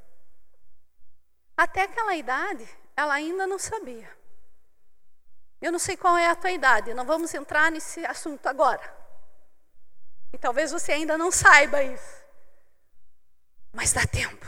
Até 1.58 1.82
aquela 1.82 2.16
idade, 2.16 2.66
ela 2.96 3.16
ainda 3.16 3.46
não 3.46 3.60
sabia. 3.60 4.19
Eu 5.62 5.72
não 5.72 5.80
sei 5.80 5.98
qual 5.98 6.18
é 6.18 6.28
a 6.28 6.36
tua 6.36 6.52
idade, 6.52 6.94
não 6.94 7.06
vamos 7.06 7.34
entrar 7.34 7.72
nesse 7.72 8.06
assunto 8.06 8.48
agora. 8.48 8.98
E 10.32 10.38
talvez 10.38 10.72
você 10.72 10.94
ainda 10.94 11.18
não 11.18 11.32
saiba 11.32 11.84
isso. 11.84 12.20
Mas 13.74 13.92
dá 13.92 14.06
tempo. 14.06 14.46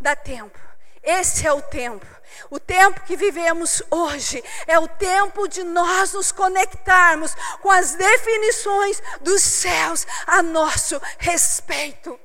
Dá 0.00 0.16
tempo. 0.16 0.58
Esse 1.02 1.46
é 1.46 1.52
o 1.52 1.62
tempo. 1.62 2.06
O 2.50 2.58
tempo 2.58 3.00
que 3.02 3.16
vivemos 3.16 3.82
hoje 3.90 4.42
é 4.66 4.78
o 4.78 4.88
tempo 4.88 5.46
de 5.46 5.62
nós 5.62 6.12
nos 6.12 6.32
conectarmos 6.32 7.34
com 7.60 7.70
as 7.70 7.94
definições 7.94 9.02
dos 9.20 9.42
céus 9.42 10.06
a 10.26 10.42
nosso 10.42 11.00
respeito. 11.18 12.18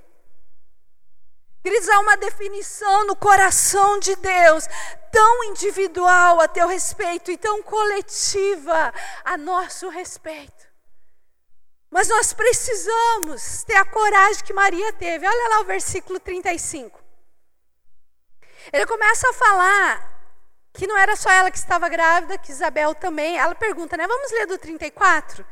Queridos, 1.63 1.89
há 1.89 1.99
uma 1.99 2.17
definição 2.17 3.05
no 3.05 3.15
coração 3.15 3.99
de 3.99 4.15
Deus, 4.15 4.67
tão 5.11 5.43
individual 5.45 6.41
a 6.41 6.47
teu 6.47 6.67
respeito 6.67 7.29
e 7.29 7.37
tão 7.37 7.61
coletiva 7.61 8.91
a 9.23 9.37
nosso 9.37 9.87
respeito. 9.89 10.71
Mas 11.89 12.07
nós 12.07 12.33
precisamos 12.33 13.63
ter 13.63 13.75
a 13.75 13.85
coragem 13.85 14.43
que 14.43 14.53
Maria 14.53 14.93
teve. 14.93 15.27
Olha 15.27 15.49
lá 15.49 15.59
o 15.61 15.65
versículo 15.65 16.19
35. 16.19 16.99
Ele 18.71 18.85
começa 18.85 19.29
a 19.29 19.33
falar 19.33 20.11
que 20.73 20.87
não 20.87 20.97
era 20.97 21.15
só 21.15 21.29
ela 21.29 21.51
que 21.51 21.57
estava 21.57 21.89
grávida, 21.89 22.37
que 22.37 22.51
Isabel 22.51 22.95
também. 22.95 23.37
Ela 23.37 23.53
pergunta, 23.53 23.97
né? 23.97 24.07
Vamos 24.07 24.31
ler 24.31 24.47
do 24.47 24.57
34? 24.57 25.45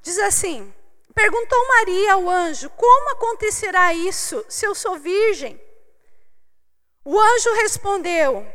Diz 0.00 0.18
assim: 0.18 0.74
Perguntou 1.14 1.68
Maria 1.68 2.14
ao 2.14 2.28
anjo: 2.28 2.70
Como 2.70 3.10
acontecerá 3.10 3.92
isso 3.92 4.44
se 4.48 4.66
eu 4.66 4.74
sou 4.74 4.98
virgem? 4.98 5.60
O 7.04 7.18
anjo 7.18 7.52
respondeu: 7.54 8.46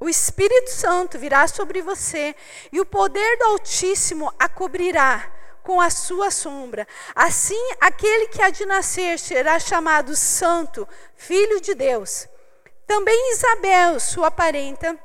O 0.00 0.08
Espírito 0.08 0.70
Santo 0.70 1.18
virá 1.18 1.46
sobre 1.46 1.82
você 1.82 2.34
e 2.72 2.80
o 2.80 2.86
poder 2.86 3.36
do 3.38 3.44
Altíssimo 3.44 4.32
a 4.38 4.48
cobrirá 4.48 5.32
com 5.62 5.80
a 5.80 5.90
sua 5.90 6.30
sombra. 6.30 6.88
Assim, 7.14 7.62
aquele 7.80 8.28
que 8.28 8.40
há 8.40 8.48
de 8.48 8.64
nascer 8.64 9.18
será 9.18 9.58
chamado 9.58 10.16
Santo, 10.16 10.88
Filho 11.14 11.60
de 11.60 11.74
Deus. 11.74 12.26
Também 12.86 13.32
Isabel, 13.32 14.00
sua 14.00 14.30
parenta, 14.30 14.98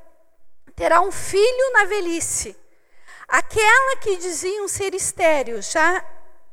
terá 0.73 1.01
um 1.01 1.11
filho 1.11 1.73
na 1.73 1.83
velhice. 1.83 2.55
Aquela 3.27 3.97
que 3.97 4.15
diziam 4.15 4.67
ser 4.69 4.93
estéril 4.93 5.61
já 5.61 6.01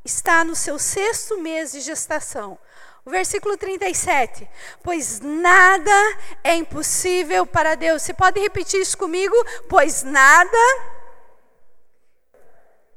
está 0.05 0.45
no 0.45 0.55
seu 0.55 0.79
sexto 0.79 1.39
mês 1.39 1.73
de 1.73 1.81
gestação. 1.81 2.59
O 3.05 3.11
versículo 3.11 3.57
37. 3.57 4.49
Pois 4.83 5.21
nada 5.21 6.19
é 6.45 6.55
impossível 6.55 7.47
para 7.47 7.75
Deus. 7.75 8.03
Você 8.03 8.13
pode 8.13 8.41
repetir 8.41 8.81
isso 8.81 8.97
comigo? 8.97 9.35
Pois 9.69 10.03
nada. 10.03 10.59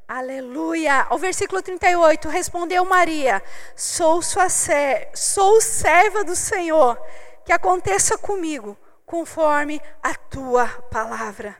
Aleluia. 0.07 1.07
O 1.09 1.17
versículo 1.17 1.61
38. 1.61 2.27
Respondeu 2.27 2.83
Maria: 2.85 3.41
Sou 3.75 4.21
sua 4.21 4.49
ser, 4.49 5.09
sou 5.15 5.61
serva 5.61 6.23
do 6.23 6.35
Senhor. 6.35 6.99
Que 7.45 7.53
aconteça 7.53 8.17
comigo 8.17 8.77
conforme 9.05 9.81
a 10.01 10.15
tua 10.15 10.67
palavra. 10.91 11.57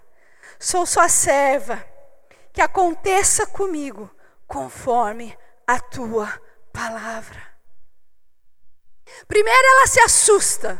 Sou 0.59 0.85
sua 0.85 1.07
serva. 1.07 1.83
Que 2.51 2.61
aconteça 2.61 3.47
comigo 3.47 4.09
conforme 4.53 5.35
a 5.65 5.79
tua 5.79 6.39
palavra. 6.71 7.41
Primeiro 9.27 9.67
ela 9.67 9.87
se 9.87 9.99
assusta. 9.99 10.79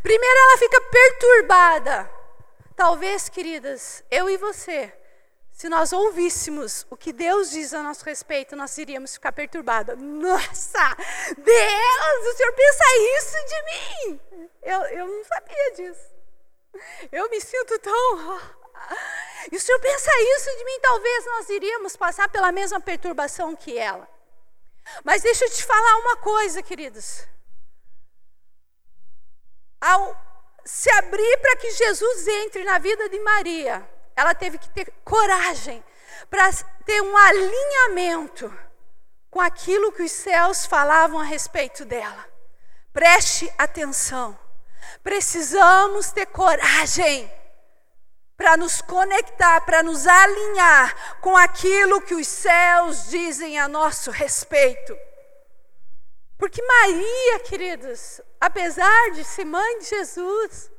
Primeiro 0.00 0.38
ela 0.38 0.58
fica 0.58 0.80
perturbada. 0.80 2.10
Talvez, 2.76 3.28
queridas, 3.28 4.04
eu 4.08 4.30
e 4.30 4.36
você, 4.36 4.96
se 5.52 5.68
nós 5.68 5.92
ouvíssemos 5.92 6.86
o 6.88 6.96
que 6.96 7.12
Deus 7.12 7.50
diz 7.50 7.74
a 7.74 7.82
nosso 7.82 8.04
respeito, 8.04 8.54
nós 8.54 8.78
iríamos 8.78 9.14
ficar 9.14 9.32
perturbadas. 9.32 9.98
Nossa, 9.98 10.96
Deus, 11.36 12.26
o 12.26 12.36
Senhor 12.36 12.52
pensa 12.52 12.84
isso 13.18 13.36
de 13.46 13.62
mim. 13.64 14.20
Eu, 14.62 14.80
eu 14.82 15.06
não 15.08 15.24
sabia 15.24 15.72
disso. 15.72 16.12
Eu 17.10 17.28
me 17.28 17.40
sinto 17.40 17.78
tão 17.80 18.40
e 19.50 19.56
o 19.56 19.60
Senhor 19.60 19.78
pensa 19.80 20.10
isso 20.36 20.56
de 20.56 20.64
mim, 20.64 20.80
talvez 20.80 21.26
nós 21.26 21.48
iríamos 21.48 21.96
passar 21.96 22.28
pela 22.28 22.52
mesma 22.52 22.80
perturbação 22.80 23.56
que 23.56 23.76
ela. 23.76 24.08
Mas 25.04 25.22
deixa 25.22 25.44
eu 25.44 25.50
te 25.50 25.64
falar 25.64 25.96
uma 25.98 26.16
coisa, 26.18 26.62
queridos. 26.62 27.26
Ao 29.80 30.16
se 30.64 30.90
abrir 30.90 31.38
para 31.38 31.56
que 31.56 31.70
Jesus 31.72 32.28
entre 32.28 32.64
na 32.64 32.78
vida 32.78 33.08
de 33.08 33.18
Maria, 33.20 33.88
ela 34.14 34.34
teve 34.34 34.58
que 34.58 34.68
ter 34.70 34.92
coragem 35.04 35.82
para 36.30 36.52
ter 36.84 37.00
um 37.02 37.16
alinhamento 37.16 38.52
com 39.30 39.40
aquilo 39.40 39.92
que 39.92 40.02
os 40.02 40.12
céus 40.12 40.66
falavam 40.66 41.18
a 41.18 41.24
respeito 41.24 41.84
dela. 41.84 42.28
Preste 42.92 43.52
atenção. 43.58 44.38
Precisamos 45.02 46.12
ter 46.12 46.26
coragem 46.26 47.32
para 48.36 48.56
nos 48.56 48.80
conectar, 48.80 49.60
para 49.62 49.82
nos 49.82 50.06
alinhar 50.06 51.20
com 51.20 51.36
aquilo 51.36 52.00
que 52.00 52.14
os 52.14 52.26
céus 52.26 53.08
dizem 53.08 53.58
a 53.58 53.68
nosso 53.68 54.10
respeito. 54.10 54.96
Porque 56.38 56.60
Maria, 56.60 57.38
queridos, 57.40 58.20
apesar 58.40 59.10
de 59.12 59.22
ser 59.24 59.44
mãe 59.44 59.78
de 59.78 59.84
Jesus, 59.84 60.72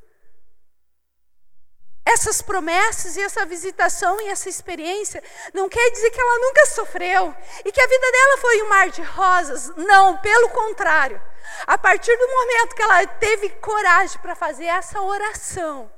essas 2.06 2.42
promessas 2.42 3.16
e 3.16 3.22
essa 3.22 3.46
visitação 3.46 4.20
e 4.20 4.28
essa 4.28 4.50
experiência 4.50 5.24
não 5.54 5.70
quer 5.70 5.90
dizer 5.92 6.12
que 6.12 6.20
ela 6.20 6.40
nunca 6.40 6.66
sofreu 6.66 7.34
e 7.64 7.72
que 7.72 7.80
a 7.80 7.88
vida 7.88 8.12
dela 8.12 8.38
foi 8.40 8.62
um 8.62 8.70
mar 8.70 8.90
de 8.90 9.02
rosas. 9.02 9.72
Não, 9.78 10.18
pelo 10.18 10.50
contrário. 10.50 11.22
A 11.66 11.78
partir 11.78 12.16
do 12.18 12.28
momento 12.28 12.76
que 12.76 12.82
ela 12.82 13.08
teve 13.08 13.50
coragem 13.50 14.20
para 14.20 14.36
fazer 14.36 14.66
essa 14.66 15.02
oração, 15.02 15.90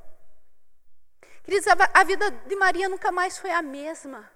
Queridos, 1.46 1.68
a 1.94 2.02
vida 2.02 2.28
de 2.28 2.56
Maria 2.56 2.88
nunca 2.88 3.12
mais 3.12 3.38
foi 3.38 3.52
a 3.52 3.62
mesma. 3.62 4.28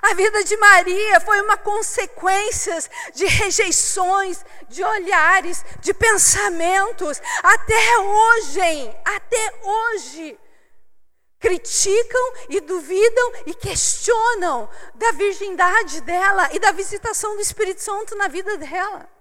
A 0.00 0.14
vida 0.14 0.44
de 0.44 0.56
Maria 0.56 1.20
foi 1.20 1.40
uma 1.40 1.56
consequência 1.56 2.78
de 3.12 3.26
rejeições, 3.26 4.44
de 4.68 4.84
olhares, 4.84 5.64
de 5.80 5.92
pensamentos. 5.92 7.20
Até 7.42 7.98
hoje, 7.98 8.96
até 9.04 9.54
hoje, 9.64 10.38
criticam 11.40 12.32
e 12.48 12.60
duvidam 12.60 13.32
e 13.46 13.54
questionam 13.54 14.70
da 14.94 15.10
virgindade 15.10 16.02
dela 16.02 16.48
e 16.52 16.60
da 16.60 16.70
visitação 16.70 17.34
do 17.34 17.42
Espírito 17.42 17.82
Santo 17.82 18.14
na 18.14 18.28
vida 18.28 18.56
dela. 18.56 19.11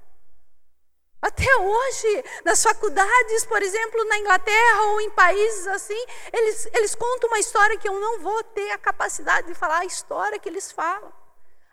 Até 1.22 1.56
hoje, 1.56 2.26
nas 2.44 2.64
faculdades, 2.64 3.46
por 3.46 3.62
exemplo, 3.62 4.04
na 4.06 4.18
Inglaterra 4.18 4.82
ou 4.88 5.02
em 5.02 5.12
países 5.12 5.68
assim, 5.68 6.06
eles, 6.34 6.68
eles 6.74 6.96
contam 6.96 7.30
uma 7.30 7.40
história 7.40 7.78
que 7.78 7.88
eu 7.88 8.00
não 8.00 8.20
vou 8.20 8.44
ter 8.44 8.72
a 8.72 8.78
capacidade 8.78 9.48
de 9.48 9.54
falar 9.54 9.80
a 9.80 9.86
história 9.86 10.40
que 10.40 10.50
eles 10.50 10.72
falam 10.72 11.14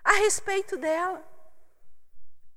a 0.04 0.12
respeito 0.12 0.76
dela. 0.76 1.22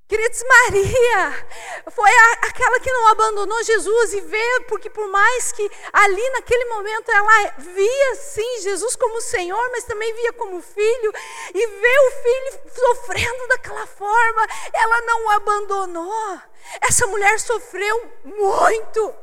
Queridos, 0.08 0.42
Maria 0.46 1.46
foi 1.90 2.10
a, 2.10 2.32
aquela 2.48 2.78
que 2.80 2.90
não 2.90 3.06
abandonou 3.08 3.62
Jesus 3.62 4.12
e 4.12 4.20
vê, 4.20 4.60
porque 4.68 4.90
por 4.90 5.08
mais 5.08 5.52
que 5.52 5.70
ali 5.92 6.30
naquele 6.30 6.66
momento 6.66 7.10
ela 7.10 7.54
via 7.58 8.14
sim 8.16 8.60
Jesus 8.60 8.94
como 8.96 9.20
Senhor, 9.22 9.70
mas 9.70 9.84
também 9.84 10.12
via 10.14 10.32
como 10.34 10.60
filho, 10.60 11.12
e 11.54 11.66
vê 11.66 11.98
o 11.98 12.10
filho 12.22 12.70
sofrendo 12.74 13.48
daquela 13.48 13.86
forma, 13.86 14.46
ela 14.74 15.00
não 15.02 15.26
o 15.26 15.30
abandonou. 15.30 16.40
Essa 16.82 17.06
mulher 17.06 17.40
sofreu 17.40 18.12
muito. 18.24 19.21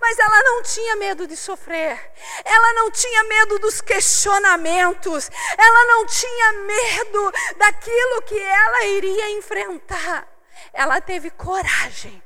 Mas 0.00 0.18
ela 0.18 0.42
não 0.42 0.62
tinha 0.62 0.96
medo 0.96 1.26
de 1.26 1.36
sofrer, 1.36 2.12
ela 2.44 2.72
não 2.74 2.90
tinha 2.90 3.24
medo 3.24 3.58
dos 3.58 3.80
questionamentos, 3.80 5.30
ela 5.56 5.86
não 5.86 6.06
tinha 6.06 6.52
medo 6.52 7.32
daquilo 7.56 8.22
que 8.22 8.38
ela 8.38 8.84
iria 8.86 9.30
enfrentar. 9.30 10.26
Ela 10.72 11.00
teve 11.00 11.30
coragem 11.30 12.22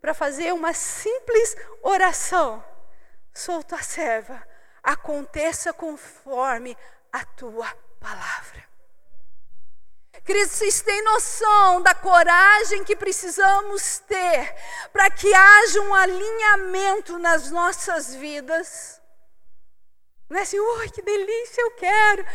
para 0.00 0.14
fazer 0.14 0.52
uma 0.52 0.72
simples 0.72 1.56
oração: 1.82 2.64
Sou 3.34 3.62
tua 3.62 3.82
serva, 3.82 4.42
aconteça 4.82 5.72
conforme 5.72 6.76
a 7.12 7.24
tua 7.24 7.70
palavra. 8.00 8.71
Queridos, 10.20 10.52
vocês 10.52 10.80
têm 10.82 11.02
noção 11.02 11.82
da 11.82 11.94
coragem 11.94 12.84
que 12.84 12.94
precisamos 12.94 13.98
ter 14.00 14.54
para 14.92 15.10
que 15.10 15.32
haja 15.34 15.80
um 15.80 15.94
alinhamento 15.94 17.18
nas 17.18 17.50
nossas 17.50 18.14
vidas? 18.14 19.00
Não 20.28 20.38
é 20.38 20.42
assim, 20.42 20.60
ui, 20.60 20.88
que 20.90 21.02
delícia, 21.02 21.60
eu 21.60 21.70
quero. 21.72 22.26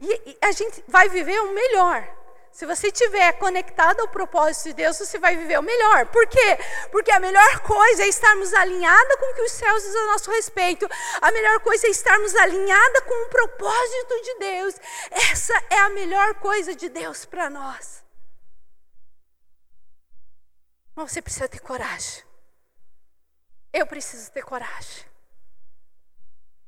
E, 0.00 0.30
e 0.30 0.38
a 0.40 0.52
gente 0.52 0.82
vai 0.88 1.08
viver 1.08 1.38
o 1.40 1.52
melhor. 1.52 2.23
Se 2.54 2.64
você 2.66 2.86
estiver 2.86 3.32
conectado 3.32 3.98
ao 3.98 4.06
propósito 4.06 4.68
de 4.68 4.74
Deus, 4.74 4.96
você 4.96 5.18
vai 5.18 5.36
viver 5.36 5.58
o 5.58 5.62
melhor. 5.62 6.06
Por 6.06 6.24
quê? 6.28 6.56
Porque 6.92 7.10
a 7.10 7.18
melhor 7.18 7.58
coisa 7.62 8.04
é 8.04 8.06
estarmos 8.06 8.54
alinhados 8.54 9.16
com 9.16 9.32
o 9.32 9.34
que 9.34 9.42
os 9.42 9.50
céus 9.50 9.82
dizem 9.82 10.00
a 10.00 10.12
nosso 10.12 10.30
respeito. 10.30 10.88
A 11.20 11.32
melhor 11.32 11.58
coisa 11.58 11.88
é 11.88 11.90
estarmos 11.90 12.32
alinhados 12.36 13.00
com 13.00 13.26
o 13.26 13.28
propósito 13.28 14.22
de 14.22 14.38
Deus. 14.38 14.74
Essa 15.10 15.52
é 15.68 15.78
a 15.80 15.90
melhor 15.90 16.36
coisa 16.36 16.76
de 16.76 16.88
Deus 16.88 17.24
para 17.24 17.50
nós. 17.50 18.04
Mas 20.94 21.10
você 21.10 21.20
precisa 21.20 21.48
ter 21.48 21.58
coragem. 21.58 22.22
Eu 23.72 23.84
preciso 23.84 24.30
ter 24.30 24.44
coragem. 24.44 25.04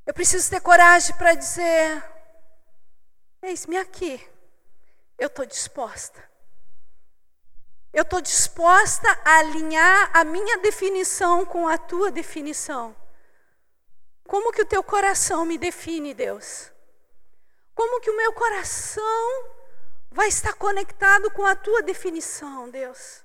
Eu 0.04 0.12
preciso 0.12 0.50
ter 0.50 0.60
coragem 0.60 1.14
para 1.14 1.34
dizer: 1.34 2.02
Eis-me 3.40 3.76
aqui. 3.76 4.35
Eu 5.18 5.28
estou 5.28 5.46
disposta. 5.46 6.22
Eu 7.92 8.02
estou 8.02 8.20
disposta 8.20 9.08
a 9.24 9.38
alinhar 9.38 10.10
a 10.12 10.22
minha 10.22 10.58
definição 10.58 11.46
com 11.46 11.66
a 11.66 11.78
tua 11.78 12.10
definição. 12.10 12.94
Como 14.26 14.52
que 14.52 14.60
o 14.60 14.66
teu 14.66 14.82
coração 14.82 15.46
me 15.46 15.56
define, 15.56 16.12
Deus? 16.12 16.70
Como 17.74 18.00
que 18.00 18.10
o 18.10 18.16
meu 18.16 18.32
coração 18.32 19.44
vai 20.10 20.28
estar 20.28 20.52
conectado 20.54 21.30
com 21.30 21.46
a 21.46 21.54
tua 21.54 21.82
definição, 21.82 22.68
Deus? 22.68 23.24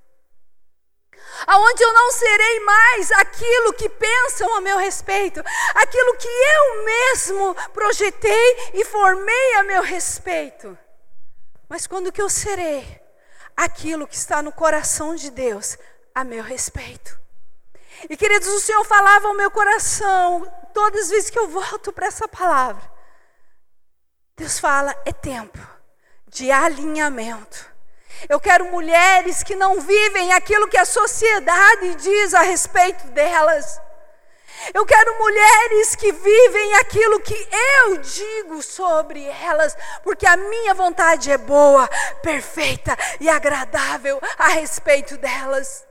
Aonde 1.45 1.83
eu 1.83 1.93
não 1.93 2.12
serei 2.12 2.60
mais 2.62 3.12
aquilo 3.12 3.74
que 3.74 3.89
pensam 3.89 4.55
a 4.55 4.62
meu 4.62 4.77
respeito, 4.77 5.41
aquilo 5.75 6.17
que 6.17 6.27
eu 6.27 6.83
mesmo 6.83 7.55
projetei 7.74 8.71
e 8.74 8.86
formei 8.86 9.53
a 9.55 9.63
meu 9.63 9.81
respeito. 9.81 10.77
Mas 11.72 11.88
quando 11.88 12.12
que 12.12 12.22
eu 12.22 12.30
serei 12.30 13.01
aquilo 13.55 14.05
que 14.05 14.14
está 14.14 14.42
no 14.42 14.51
coração 14.51 15.16
de 15.16 15.31
Deus 15.31 15.77
a 16.14 16.22
meu 16.22 16.44
respeito? 16.44 17.18
E 18.10 18.18
queridos, 18.18 18.50
o 18.50 18.60
Senhor 18.60 18.84
falava 18.84 19.29
ao 19.29 19.34
meu 19.34 19.50
coração, 19.50 20.46
todas 20.74 21.03
as 21.03 21.10
vezes 21.10 21.29
que 21.29 21.40
eu 21.40 21.48
volto 21.48 21.94
para 21.94 22.07
essa 22.07 22.27
palavra, 22.27 22.84
Deus 24.36 24.60
fala: 24.60 24.94
é 25.05 25.14
tempo 25.14 25.66
de 26.27 26.51
alinhamento. 26.51 27.72
Eu 28.27 28.38
quero 28.38 28.66
mulheres 28.66 29.42
que 29.42 29.55
não 29.55 29.79
vivem 29.79 30.34
aquilo 30.34 30.68
que 30.68 30.77
a 30.77 30.84
sociedade 30.84 31.96
diz 31.96 32.34
a 32.34 32.42
respeito 32.42 33.07
delas. 33.12 33.79
Eu 34.74 34.85
quero 34.85 35.18
mulheres 35.18 35.96
que 35.96 36.11
vivem 36.11 36.75
aquilo 36.75 37.20
que 37.20 37.50
eu 37.85 37.98
digo 37.98 38.61
sobre 38.61 39.25
elas, 39.25 39.75
porque 40.03 40.25
a 40.25 40.37
minha 40.37 40.74
vontade 40.74 41.31
é 41.31 41.37
boa, 41.37 41.87
perfeita 42.22 42.96
e 43.20 43.29
agradável 43.29 44.20
a 44.37 44.50
respeito 44.50 45.18
delas. 45.18 45.85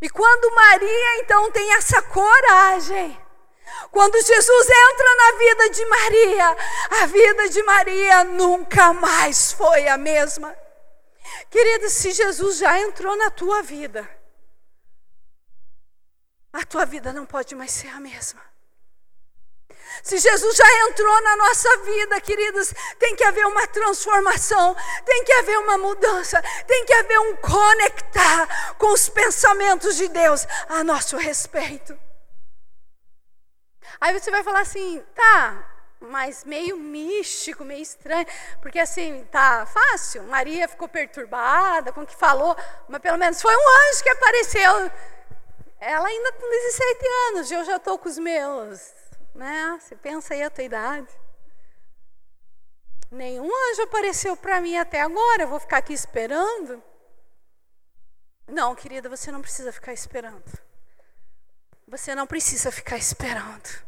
E 0.00 0.08
quando 0.08 0.54
Maria 0.54 1.20
então 1.20 1.50
tem 1.50 1.74
essa 1.74 2.00
coragem, 2.02 3.18
quando 3.90 4.20
Jesus 4.22 4.68
entra 4.68 5.16
na 5.16 5.38
vida 5.38 5.70
de 5.70 5.86
Maria, 5.86 6.56
a 7.02 7.06
vida 7.06 7.48
de 7.48 7.62
Maria 7.62 8.24
nunca 8.24 8.92
mais 8.92 9.52
foi 9.52 9.88
a 9.88 9.98
mesma. 9.98 10.56
Querida, 11.50 11.88
se 11.88 12.12
Jesus 12.12 12.58
já 12.58 12.78
entrou 12.78 13.16
na 13.16 13.30
tua 13.30 13.62
vida, 13.62 14.08
tua 16.68 16.84
vida 16.84 17.12
não 17.12 17.26
pode 17.26 17.54
mais 17.54 17.70
ser 17.70 17.88
a 17.88 18.00
mesma. 18.00 18.40
Se 20.02 20.18
Jesus 20.18 20.56
já 20.56 20.88
entrou 20.88 21.22
na 21.22 21.36
nossa 21.36 21.76
vida, 21.78 22.20
queridos, 22.20 22.72
tem 22.98 23.16
que 23.16 23.24
haver 23.24 23.46
uma 23.46 23.66
transformação, 23.66 24.76
tem 25.04 25.24
que 25.24 25.32
haver 25.32 25.58
uma 25.58 25.78
mudança, 25.78 26.40
tem 26.66 26.84
que 26.84 26.92
haver 26.92 27.18
um 27.18 27.36
conectar 27.36 28.74
com 28.76 28.92
os 28.92 29.08
pensamentos 29.08 29.96
de 29.96 30.08
Deus 30.08 30.46
a 30.68 30.84
nosso 30.84 31.16
respeito. 31.16 31.98
Aí 34.00 34.18
você 34.18 34.30
vai 34.30 34.44
falar 34.44 34.60
assim, 34.60 35.02
tá, 35.14 35.66
mas 36.00 36.44
meio 36.44 36.76
místico, 36.76 37.64
meio 37.64 37.82
estranho, 37.82 38.26
porque 38.62 38.78
assim, 38.78 39.26
tá 39.32 39.66
fácil. 39.66 40.22
Maria 40.24 40.68
ficou 40.68 40.88
perturbada 40.88 41.92
com 41.92 42.02
o 42.02 42.06
que 42.06 42.14
falou, 42.14 42.56
mas 42.88 43.00
pelo 43.00 43.18
menos 43.18 43.42
foi 43.42 43.54
um 43.54 43.90
anjo 43.90 44.02
que 44.02 44.10
apareceu 44.10 44.92
ela 45.80 46.08
ainda 46.08 46.32
com 46.32 46.50
17 46.50 47.06
anos, 47.28 47.50
eu 47.50 47.64
já 47.64 47.76
estou 47.76 47.98
com 47.98 48.08
os 48.08 48.18
meus, 48.18 48.94
né? 49.34 49.78
Você 49.80 49.96
pensa 49.96 50.34
aí 50.34 50.42
a 50.42 50.50
tua 50.50 50.64
idade. 50.64 51.08
Nenhum 53.10 53.50
anjo 53.70 53.82
apareceu 53.82 54.36
para 54.36 54.60
mim 54.60 54.76
até 54.76 55.00
agora, 55.00 55.42
eu 55.42 55.48
vou 55.48 55.60
ficar 55.60 55.78
aqui 55.78 55.92
esperando? 55.92 56.82
Não, 58.46 58.74
querida, 58.74 59.08
você 59.08 59.30
não 59.30 59.40
precisa 59.40 59.72
ficar 59.72 59.92
esperando. 59.92 60.44
Você 61.86 62.14
não 62.14 62.26
precisa 62.26 62.70
ficar 62.70 62.98
esperando. 62.98 63.87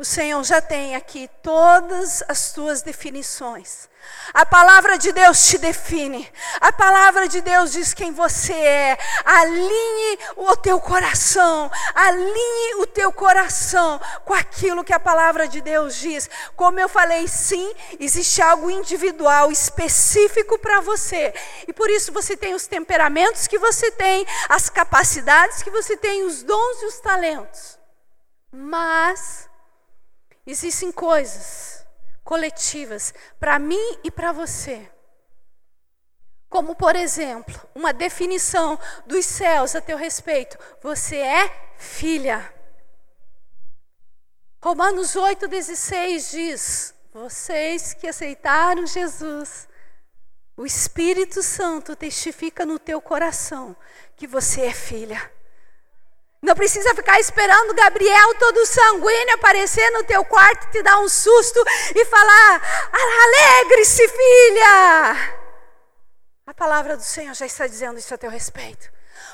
O 0.00 0.04
Senhor 0.04 0.42
já 0.44 0.62
tem 0.62 0.96
aqui 0.96 1.28
todas 1.42 2.22
as 2.26 2.52
tuas 2.54 2.80
definições. 2.80 3.86
A 4.32 4.46
palavra 4.46 4.96
de 4.96 5.12
Deus 5.12 5.44
te 5.44 5.58
define. 5.58 6.26
A 6.58 6.72
palavra 6.72 7.28
de 7.28 7.42
Deus 7.42 7.70
diz 7.70 7.92
quem 7.92 8.10
você 8.10 8.54
é. 8.54 8.98
Alinhe 9.26 10.18
o 10.36 10.56
teu 10.56 10.80
coração. 10.80 11.70
Alinhe 11.94 12.76
o 12.76 12.86
teu 12.86 13.12
coração 13.12 14.00
com 14.24 14.32
aquilo 14.32 14.82
que 14.82 14.94
a 14.94 14.98
palavra 14.98 15.46
de 15.46 15.60
Deus 15.60 15.96
diz. 15.96 16.30
Como 16.56 16.80
eu 16.80 16.88
falei, 16.88 17.28
sim, 17.28 17.70
existe 17.98 18.40
algo 18.40 18.70
individual, 18.70 19.52
específico 19.52 20.58
para 20.58 20.80
você. 20.80 21.34
E 21.68 21.74
por 21.74 21.90
isso 21.90 22.10
você 22.10 22.34
tem 22.34 22.54
os 22.54 22.66
temperamentos 22.66 23.46
que 23.46 23.58
você 23.58 23.90
tem, 23.90 24.26
as 24.48 24.70
capacidades 24.70 25.62
que 25.62 25.68
você 25.68 25.94
tem, 25.94 26.22
os 26.22 26.42
dons 26.42 26.80
e 26.80 26.86
os 26.86 27.00
talentos. 27.00 27.78
Mas 28.50 29.49
Existem 30.50 30.90
coisas 30.90 31.86
coletivas 32.24 33.14
para 33.38 33.56
mim 33.56 33.98
e 34.02 34.10
para 34.10 34.32
você. 34.32 34.90
Como, 36.48 36.74
por 36.74 36.96
exemplo, 36.96 37.54
uma 37.72 37.92
definição 37.92 38.76
dos 39.06 39.24
céus 39.26 39.76
a 39.76 39.80
teu 39.80 39.96
respeito. 39.96 40.58
Você 40.82 41.18
é 41.18 41.48
filha. 41.76 42.52
Romanos 44.60 45.14
8,16 45.14 46.30
diz: 46.32 46.94
Vocês 47.12 47.94
que 47.94 48.08
aceitaram 48.08 48.84
Jesus, 48.88 49.68
o 50.56 50.66
Espírito 50.66 51.44
Santo 51.44 51.94
testifica 51.94 52.66
no 52.66 52.76
teu 52.76 53.00
coração 53.00 53.76
que 54.16 54.26
você 54.26 54.62
é 54.62 54.72
filha. 54.72 55.32
Não 56.42 56.54
precisa 56.54 56.94
ficar 56.94 57.20
esperando 57.20 57.74
Gabriel 57.74 58.34
todo 58.36 58.64
sanguíneo 58.64 59.34
aparecer 59.34 59.90
no 59.90 60.02
teu 60.04 60.24
quarto, 60.24 60.70
te 60.70 60.82
dar 60.82 60.98
um 60.98 61.08
susto 61.08 61.62
e 61.94 62.04
falar: 62.06 62.62
alegre-se, 63.24 64.08
filha. 64.08 65.40
A 66.46 66.54
palavra 66.54 66.96
do 66.96 67.02
Senhor 67.02 67.34
já 67.34 67.44
está 67.44 67.66
dizendo 67.66 67.98
isso 67.98 68.14
a 68.14 68.18
teu 68.18 68.30
respeito. 68.30 68.90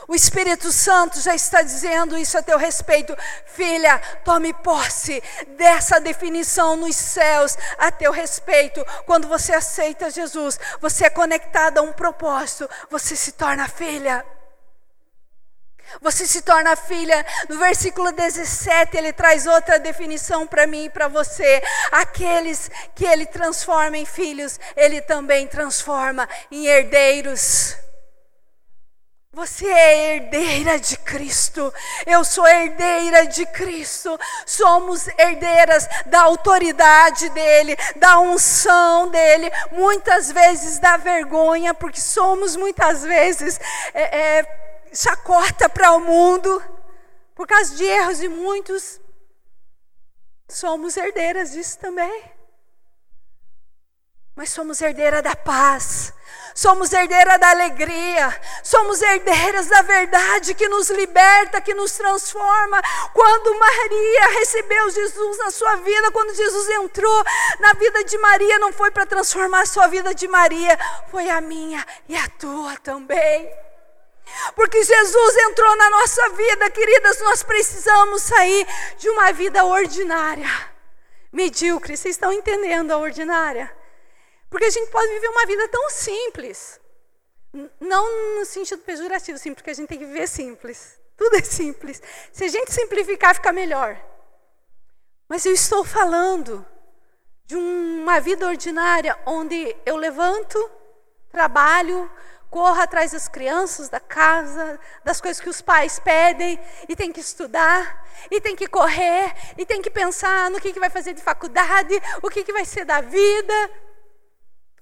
O 0.08 0.14
Espírito 0.14 0.70
Santo 0.70 1.20
já 1.20 1.34
está 1.34 1.62
dizendo 1.62 2.16
isso 2.16 2.36
a 2.36 2.42
teu 2.42 2.58
respeito. 2.58 3.16
Filha, 3.46 3.98
tome 4.24 4.52
posse 4.52 5.22
dessa 5.56 6.00
definição 6.00 6.76
nos 6.76 6.96
céus 6.96 7.56
a 7.78 7.90
teu 7.90 8.12
respeito. 8.12 8.84
Quando 9.04 9.28
você 9.28 9.52
aceita 9.52 10.10
Jesus, 10.10 10.58
você 10.80 11.06
é 11.06 11.10
conectada 11.10 11.80
a 11.80 11.82
um 11.82 11.92
propósito, 11.92 12.68
você 12.90 13.16
se 13.16 13.32
torna 13.32 13.68
filha. 13.68 14.24
Você 16.00 16.26
se 16.26 16.42
torna 16.42 16.76
filha. 16.76 17.24
No 17.48 17.58
versículo 17.58 18.12
17, 18.12 18.96
ele 18.96 19.12
traz 19.12 19.46
outra 19.46 19.78
definição 19.78 20.46
para 20.46 20.66
mim 20.66 20.84
e 20.84 20.90
para 20.90 21.08
você. 21.08 21.62
Aqueles 21.92 22.70
que 22.94 23.04
ele 23.04 23.26
transforma 23.26 23.96
em 23.96 24.06
filhos, 24.06 24.58
ele 24.76 25.00
também 25.00 25.46
transforma 25.46 26.28
em 26.50 26.66
herdeiros. 26.66 27.76
Você 29.36 29.66
é 29.66 30.14
herdeira 30.14 30.80
de 30.80 30.96
Cristo. 30.96 31.70
Eu 32.06 32.24
sou 32.24 32.48
herdeira 32.48 33.26
de 33.26 33.44
Cristo. 33.44 34.18
Somos 34.46 35.06
herdeiras 35.08 35.86
da 36.06 36.22
autoridade 36.22 37.28
dele, 37.28 37.76
da 37.96 38.18
unção 38.18 39.10
dele, 39.10 39.52
muitas 39.72 40.32
vezes 40.32 40.78
da 40.78 40.96
vergonha, 40.96 41.74
porque 41.74 42.00
somos 42.00 42.56
muitas 42.56 43.02
vezes 43.02 43.60
é, 43.92 44.38
é, 44.38 44.65
chacota 44.96 45.68
para 45.68 45.92
o 45.92 46.00
mundo, 46.00 46.62
por 47.34 47.46
causa 47.46 47.74
de 47.76 47.84
erros 47.84 48.18
de 48.18 48.28
muitos. 48.28 49.00
Somos 50.48 50.96
herdeiras 50.96 51.52
disso 51.52 51.78
também. 51.78 52.32
Mas 54.34 54.50
somos 54.50 54.80
herdeira 54.80 55.22
da 55.22 55.34
paz 55.34 56.12
somos 56.56 56.90
herdeiras 56.90 57.38
da 57.38 57.50
alegria, 57.50 58.34
somos 58.64 59.02
herdeiras 59.02 59.66
da 59.66 59.82
verdade 59.82 60.54
que 60.54 60.66
nos 60.68 60.88
liberta, 60.88 61.60
que 61.60 61.74
nos 61.74 61.92
transforma. 61.92 62.80
Quando 63.12 63.58
Maria 63.58 64.38
recebeu 64.38 64.88
Jesus 64.88 65.36
na 65.36 65.50
sua 65.50 65.76
vida, 65.76 66.10
quando 66.10 66.34
Jesus 66.34 66.68
entrou 66.70 67.24
na 67.60 67.74
vida 67.74 68.02
de 68.04 68.16
Maria, 68.16 68.58
não 68.58 68.72
foi 68.72 68.90
para 68.90 69.04
transformar 69.04 69.60
a 69.60 69.66
sua 69.66 69.86
vida 69.86 70.14
de 70.14 70.26
Maria, 70.26 70.78
foi 71.10 71.28
a 71.28 71.42
minha 71.42 71.86
e 72.08 72.16
a 72.16 72.26
tua 72.26 72.74
também. 72.78 73.52
Porque 74.54 74.82
Jesus 74.82 75.36
entrou 75.36 75.76
na 75.76 75.90
nossa 75.90 76.28
vida, 76.30 76.70
queridas, 76.70 77.20
nós 77.20 77.42
precisamos 77.42 78.22
sair 78.22 78.66
de 78.98 79.08
uma 79.08 79.32
vida 79.32 79.64
ordinária, 79.64 80.48
medíocre. 81.32 81.96
Vocês 81.96 82.16
estão 82.16 82.32
entendendo 82.32 82.90
a 82.90 82.98
ordinária? 82.98 83.74
Porque 84.50 84.66
a 84.66 84.70
gente 84.70 84.90
pode 84.90 85.12
viver 85.12 85.28
uma 85.28 85.46
vida 85.46 85.68
tão 85.68 85.90
simples. 85.90 86.80
Não 87.80 88.38
no 88.38 88.44
sentido 88.44 88.82
pejorativo, 88.82 89.38
sim, 89.38 89.54
porque 89.54 89.70
a 89.70 89.74
gente 89.74 89.88
tem 89.88 89.98
que 89.98 90.06
viver 90.06 90.28
simples. 90.28 90.98
Tudo 91.16 91.36
é 91.36 91.42
simples. 91.42 92.02
Se 92.32 92.44
a 92.44 92.48
gente 92.48 92.72
simplificar, 92.72 93.34
fica 93.34 93.52
melhor. 93.52 93.98
Mas 95.28 95.44
eu 95.46 95.52
estou 95.52 95.84
falando 95.84 96.64
de 97.46 97.56
uma 97.56 98.20
vida 98.20 98.46
ordinária 98.46 99.18
onde 99.24 99.74
eu 99.86 99.96
levanto, 99.96 100.70
trabalho, 101.30 102.10
corro 102.56 102.80
atrás 102.80 103.12
das 103.12 103.28
crianças, 103.28 103.90
da 103.90 104.00
casa, 104.00 104.80
das 105.04 105.20
coisas 105.20 105.42
que 105.42 105.48
os 105.50 105.60
pais 105.60 105.98
pedem, 105.98 106.58
e 106.88 106.96
tem 106.96 107.12
que 107.12 107.20
estudar, 107.20 108.02
e 108.30 108.40
tem 108.40 108.56
que 108.56 108.66
correr, 108.66 109.34
e 109.58 109.66
tem 109.66 109.82
que 109.82 109.90
pensar 109.90 110.50
no 110.50 110.58
que, 110.58 110.72
que 110.72 110.80
vai 110.80 110.88
fazer 110.88 111.12
de 111.12 111.20
faculdade, 111.20 111.92
o 112.22 112.30
que, 112.30 112.42
que 112.42 112.54
vai 112.54 112.64
ser 112.64 112.86
da 112.86 113.02
vida 113.02 113.70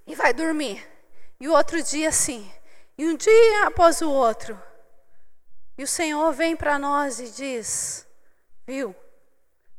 e 0.07 0.15
vai 0.15 0.33
dormir. 0.33 0.87
E 1.41 1.49
o 1.49 1.53
outro 1.53 1.83
dia 1.83 2.13
sim. 2.13 2.49
E 2.97 3.09
um 3.09 3.17
dia 3.17 3.67
após 3.67 4.01
o 4.01 4.09
outro. 4.09 4.57
E 5.77 5.83
o 5.83 5.89
Senhor 5.89 6.33
vem 6.33 6.55
para 6.55 6.79
nós 6.79 7.19
e 7.19 7.29
diz: 7.29 8.07
Viu? 8.65 8.95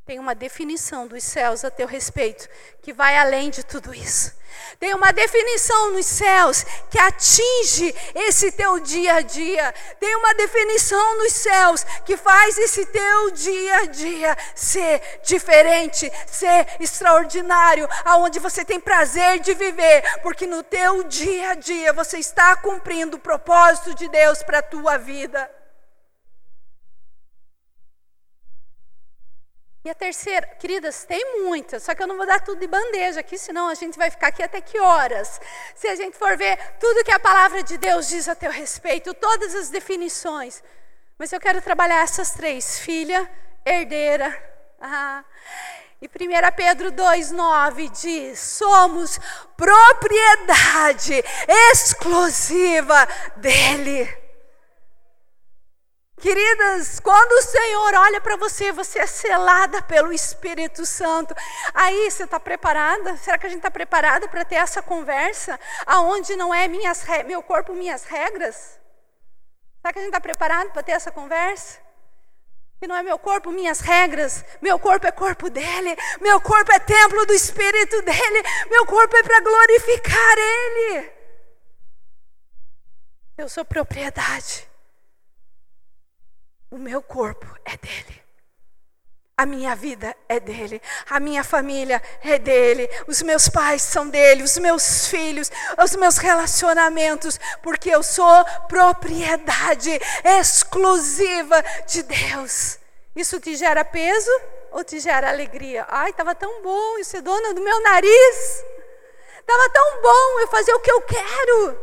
Tem 0.06 0.20
uma 0.20 0.36
definição 0.36 1.08
dos 1.08 1.24
céus 1.24 1.66
a 1.66 1.72
teu 1.72 1.88
respeito 1.88 2.48
que 2.84 2.94
vai 2.94 3.18
além 3.18 3.50
de 3.50 3.64
tudo 3.64 3.92
isso. 3.92 4.32
Tem 4.80 4.94
uma 4.94 5.12
definição 5.12 5.94
nos 5.94 6.06
céus 6.06 6.64
que 6.92 7.00
atinge 7.00 7.94
esse 8.14 8.52
teu 8.52 8.80
dia 8.80 9.16
a 9.16 9.22
dia. 9.22 9.74
Tem 10.00 10.16
uma 10.16 10.36
definição 10.36 11.18
nos 11.18 11.34
céus 11.34 11.84
que 12.06 12.16
faz 12.16 12.56
esse 12.60 12.86
teu 12.86 13.32
dia 13.32 13.78
a 13.78 13.86
dia 13.88 14.38
ser 14.54 15.02
diferente, 15.24 16.12
ser 16.28 16.68
extraordinário, 16.80 17.90
aonde 18.06 18.38
você 18.38 18.64
tem 18.64 18.80
prazer 18.80 19.40
de 19.40 19.56
viver, 19.56 20.04
porque 20.22 20.46
no 20.46 20.62
teu 20.62 21.02
dia 21.04 21.50
a 21.50 21.56
dia 21.56 21.92
você 21.94 22.20
está 22.20 22.56
cumprindo 22.56 23.18
o 23.18 23.20
propósito 23.20 23.96
de 23.96 24.08
Deus 24.08 24.44
para 24.44 24.60
a 24.60 24.64
tua 24.64 24.98
vida. 24.98 25.50
E 29.86 29.90
a 29.92 29.94
terceira, 29.94 30.48
queridas, 30.60 31.04
tem 31.04 31.44
muitas, 31.44 31.84
só 31.84 31.94
que 31.94 32.02
eu 32.02 32.08
não 32.08 32.18
vou 32.18 32.26
dar 32.26 32.40
tudo 32.42 32.60
de 32.60 32.66
bandeja 32.66 33.20
aqui, 33.20 33.38
senão 33.38 33.68
a 33.68 33.76
gente 33.76 34.00
vai 34.00 34.10
ficar 34.10 34.30
aqui 34.30 34.42
até 34.42 34.60
que 34.60 34.80
horas. 34.80 35.40
Se 35.76 35.88
a 35.88 35.96
gente 35.96 36.18
for 36.18 36.36
ver 36.36 36.58
tudo 36.80 37.04
que 37.04 37.12
a 37.12 37.20
palavra 37.20 37.62
de 37.62 37.78
Deus 37.78 38.08
diz 38.08 38.28
a 38.28 38.34
teu 38.34 38.50
respeito, 38.50 39.14
todas 39.14 39.54
as 39.54 39.70
definições. 39.70 40.64
Mas 41.20 41.32
eu 41.32 41.40
quero 41.40 41.62
trabalhar 41.62 42.02
essas 42.02 42.32
três: 42.32 42.80
filha, 42.80 43.30
herdeira. 43.64 44.36
Ah. 44.82 45.24
E 46.02 46.08
1 46.08 46.10
Pedro 46.56 46.92
2,9 46.92 47.92
diz: 47.92 48.40
somos 48.40 49.20
propriedade 49.56 51.24
exclusiva 51.72 53.08
dEle. 53.36 54.25
Queridas, 56.20 57.00
quando 57.02 57.34
o 57.34 57.42
Senhor 57.42 57.94
olha 57.94 58.22
para 58.22 58.38
você, 58.38 58.72
você 58.72 59.00
é 59.00 59.06
selada 59.06 59.82
pelo 59.82 60.14
Espírito 60.14 60.86
Santo. 60.86 61.36
Aí 61.74 62.10
você 62.10 62.24
está 62.24 62.40
preparada? 62.40 63.18
Será 63.18 63.38
que 63.38 63.46
a 63.46 63.50
gente 63.50 63.60
está 63.60 63.70
preparada 63.70 64.28
para 64.28 64.46
ter 64.46 64.56
essa 64.56 64.82
conversa? 64.82 65.60
Aonde 65.86 66.36
não 66.36 66.54
é 66.54 66.68
minhas, 66.68 67.06
meu 67.26 67.44
corpo, 67.44 67.74
minhas 67.74 68.06
regras? 68.06 68.80
Será 69.82 69.92
que 69.92 70.00
a 70.00 70.02
gente 70.02 70.10
está 70.10 70.22
preparado 70.22 70.72
para 70.72 70.82
ter 70.82 70.94
essa 70.94 71.12
conversa? 71.12 71.80
Que 72.80 72.88
não 72.88 72.96
é 72.96 73.04
meu 73.04 73.20
corpo, 73.20 73.52
minhas 73.52 73.82
regras. 73.82 74.44
Meu 74.62 74.80
corpo 74.80 75.06
é 75.06 75.12
corpo 75.12 75.50
dele. 75.50 75.96
Meu 76.22 76.40
corpo 76.40 76.72
é 76.72 76.80
templo 76.80 77.26
do 77.26 77.34
Espírito 77.34 78.02
dele. 78.02 78.44
Meu 78.70 78.86
corpo 78.86 79.16
é 79.18 79.24
para 79.24 79.42
glorificar 79.42 80.38
ele. 80.38 81.12
Eu 83.38 83.50
sou 83.50 83.66
propriedade. 83.66 84.68
O 86.76 86.78
meu 86.78 87.02
corpo 87.02 87.48
é 87.64 87.78
dele. 87.78 88.22
A 89.38 89.46
minha 89.46 89.74
vida 89.78 90.14
é 90.28 90.42
dele, 90.42 90.82
a 91.10 91.22
minha 91.22 91.42
família 91.42 92.04
é 92.22 92.38
dele, 92.38 92.90
os 93.08 93.22
meus 93.22 93.48
pais 93.48 93.82
são 93.82 94.10
dele, 94.10 94.44
os 94.44 94.58
meus 94.58 95.08
filhos, 95.08 95.50
os 95.82 95.96
meus 95.96 96.18
relacionamentos, 96.18 97.40
porque 97.64 97.90
eu 97.90 98.04
sou 98.04 98.44
propriedade 98.68 99.90
exclusiva 100.26 101.64
de 101.88 102.04
Deus. 102.04 102.78
Isso 103.16 103.40
te 103.40 103.56
gera 103.56 103.86
peso 103.86 104.32
ou 104.72 104.84
te 104.84 105.00
gera 105.00 105.30
alegria? 105.30 105.86
Ai, 105.88 106.10
estava 106.10 106.36
tão 106.36 106.62
bom 106.62 106.98
eu 106.98 107.06
ser 107.06 107.22
dona 107.22 107.54
do 107.54 107.62
meu 107.62 107.82
nariz, 107.84 108.66
estava 109.40 109.70
tão 109.70 110.02
bom 110.02 110.40
eu 110.42 110.48
fazer 110.50 110.74
o 110.74 110.82
que 110.82 110.92
eu 110.92 111.02
quero. 111.04 111.80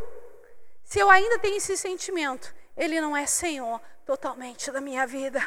Se 0.83 0.99
eu 0.99 1.09
ainda 1.09 1.39
tenho 1.39 1.57
esse 1.57 1.75
sentimento, 1.77 2.53
ele 2.77 3.01
não 3.01 3.17
é 3.17 3.25
Senhor 3.25 3.81
totalmente 4.05 4.71
da 4.71 4.81
minha 4.81 5.05
vida. 5.07 5.41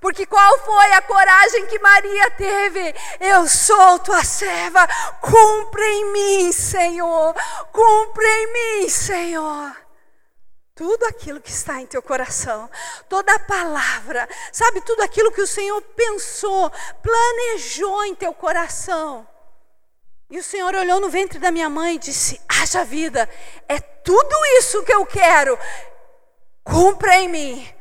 Porque 0.00 0.26
qual 0.26 0.58
foi 0.58 0.92
a 0.92 1.02
coragem 1.02 1.66
que 1.66 1.78
Maria 1.78 2.30
teve? 2.32 2.94
Eu 3.20 3.48
sou 3.48 3.98
tua 4.00 4.22
serva, 4.24 4.86
cumpre 5.20 5.84
em 5.84 6.12
mim, 6.12 6.52
Senhor, 6.52 7.34
cumpre 7.72 8.26
em 8.26 8.52
mim, 8.52 8.88
Senhor. 8.88 9.76
Tudo 10.74 11.04
aquilo 11.04 11.40
que 11.40 11.50
está 11.50 11.80
em 11.80 11.86
teu 11.86 12.02
coração, 12.02 12.68
toda 13.08 13.32
a 13.34 13.38
palavra, 13.38 14.28
sabe, 14.50 14.80
tudo 14.80 15.02
aquilo 15.02 15.32
que 15.32 15.42
o 15.42 15.46
Senhor 15.46 15.80
pensou, 15.94 16.70
planejou 17.02 18.04
em 18.04 18.14
teu 18.14 18.32
coração. 18.32 19.26
E 20.30 20.38
o 20.38 20.42
Senhor 20.42 20.74
olhou 20.74 20.98
no 20.98 21.10
ventre 21.10 21.38
da 21.38 21.50
minha 21.50 21.68
mãe 21.68 21.96
e 21.96 21.98
disse: 21.98 22.40
haja 22.48 22.84
vida, 22.84 23.28
é 23.68 23.78
tudo 23.78 24.34
isso 24.58 24.82
que 24.82 24.92
eu 24.92 25.04
quero, 25.04 25.58
Cumpra 26.64 27.16
em 27.16 27.28
mim, 27.28 27.74